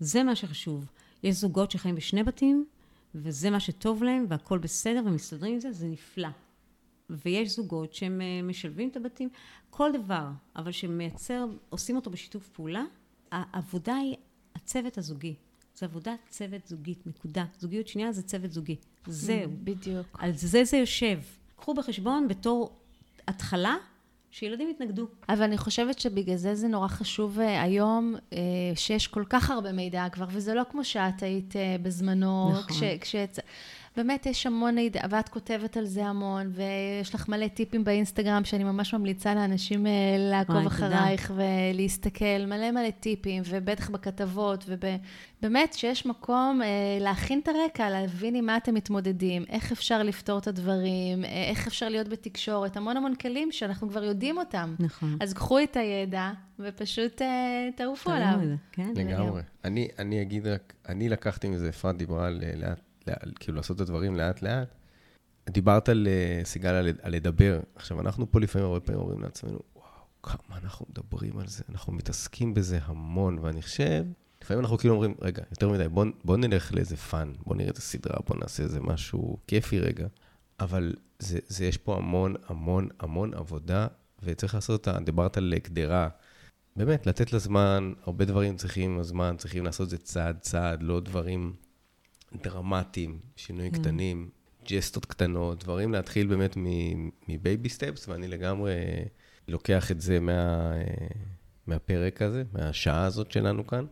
[0.00, 0.86] זה מה שחשוב.
[1.22, 2.66] יש זוגות שחיים בשני בתים,
[3.14, 6.28] וזה מה שטוב להם, והכול בסדר, ומסתדרים עם זה, זה נפלא.
[7.10, 9.28] ויש זוגות שהם אה, משלבים את הבתים,
[9.70, 12.84] כל דבר, אבל שמייצר, עושים אותו בשיתוף פעולה,
[13.30, 14.16] העבודה היא
[14.54, 15.34] הצוות הזוגי.
[15.76, 17.44] זה עבודת צוות זוגית, נקודה.
[17.58, 18.76] זוגיות שנייה זה צוות זוגי.
[19.06, 19.50] זהו.
[19.64, 20.06] בדיוק.
[20.12, 21.18] על זה זה יושב.
[21.56, 22.76] קחו בחשבון בתור
[23.28, 23.76] התחלה,
[24.34, 25.06] שילדים יתנגדו.
[25.28, 28.38] אבל אני חושבת שבגלל זה זה נורא חשוב אה, היום, אה,
[28.74, 32.50] שיש כל כך הרבה מידע כבר, וזה לא כמו שאת היית אה, בזמנו.
[32.52, 32.76] נכון.
[32.76, 33.16] כש, כש,
[33.96, 34.76] באמת יש המון
[35.10, 39.92] ואת כותבת על זה המון, ויש לך מלא טיפים באינסטגרם, שאני ממש ממליצה לאנשים אה,
[40.18, 46.68] לעקוב אחרייך ולהסתכל, מלא מלא טיפים, ובטח בכתבות, ובאמת שיש מקום אה,
[47.00, 51.66] להכין את הרקע, להבין עם מה אתם מתמודדים, איך אפשר לפתור את הדברים, אה, איך
[51.66, 54.74] אפשר להיות בתקשורת, המון המון כלים שאנחנו כבר יודעים אותם.
[54.78, 55.16] נכון.
[55.20, 57.22] אז קחו את הידע ופשוט
[57.76, 58.38] תעופו עליו.
[58.72, 58.92] כן.
[58.96, 59.42] לגמרי.
[59.64, 62.80] אני, אני אגיד רק, אני לקחתי מזה, אפרת דיברה על לאט,
[63.40, 64.68] כאילו לעשות את הדברים לאט-לאט.
[65.50, 67.60] דיברת על, אה, סיגל, על, לדבר.
[67.74, 69.86] עכשיו, אנחנו פה לפעמים הרבה פעמים אומרים לעצמנו, וואו,
[70.22, 74.04] כמה אנחנו מדברים על זה, אנחנו מתעסקים בזה המון, ואני חושב,
[74.42, 77.76] לפעמים אנחנו כאילו אומרים, רגע, יותר מדי, בוא, בוא נלך לאיזה fun, בוא נראה את
[77.76, 80.06] הסדרה, בוא נעשה איזה משהו כיפי רגע.
[80.60, 83.86] אבל זה, זה יש פה המון, המון, המון עבודה,
[84.22, 86.08] וצריך לעשות אותה, דיברת על קדרה.
[86.76, 91.00] באמת, לתת לה זמן, הרבה דברים צריכים זמן, צריכים לעשות את זה צעד צעד, לא
[91.00, 91.54] דברים
[92.42, 93.82] דרמטיים, שינויים כן.
[93.82, 94.28] קטנים,
[94.68, 96.56] ג'סטות קטנות, דברים להתחיל באמת
[97.28, 98.72] מבייבי סטפס, ואני לגמרי
[99.48, 100.72] לוקח את זה מה,
[101.66, 103.84] מהפרק הזה, מהשעה הזאת שלנו כאן.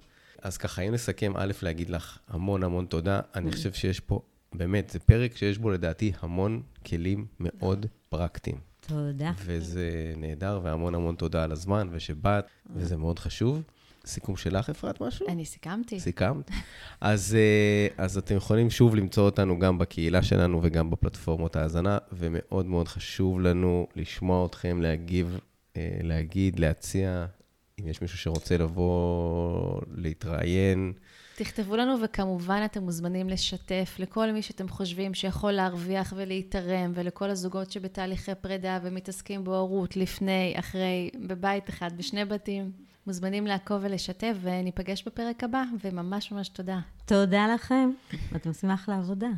[0.43, 3.21] אז ככה, אם נסכם, א', להגיד לך המון המון תודה.
[3.35, 4.21] אני חושב שיש פה,
[4.53, 8.57] באמת, זה פרק שיש בו לדעתי המון כלים מאוד פרקטיים.
[8.81, 9.33] תודה.
[9.45, 12.51] וזה נהדר, והמון המון תודה על הזמן, ושבאת, אה.
[12.77, 13.63] וזה מאוד חשוב.
[14.07, 15.27] סיכום שלך, אפרת, משהו?
[15.29, 16.01] אני סיכמתי.
[16.01, 16.51] סיכמת?
[17.01, 22.67] אז, אה, אז אתם יכולים שוב למצוא אותנו גם בקהילה שלנו וגם בפלטפורמות ההאזנה, ומאוד
[22.67, 25.39] מאוד חשוב לנו לשמוע אתכם, להגיב,
[25.77, 27.27] אה, להגיד, להציע,
[27.81, 30.93] אם יש מישהו שרוצה לבוא, להתראיין.
[31.37, 37.71] תכתבו לנו, וכמובן אתם מוזמנים לשתף לכל מי שאתם חושבים שיכול להרוויח ולהיתרם, ולכל הזוגות
[37.71, 42.92] שבתהליכי פרידה ומתעסקים בהורות לפני, אחרי, בבית אחד, בשני בתים.
[43.07, 46.79] מוזמנים לעקוב ולשתף, וניפגש בפרק הבא, וממש ממש תודה.
[47.07, 47.91] תודה לכם,
[48.37, 49.29] את מסמך לעבודה.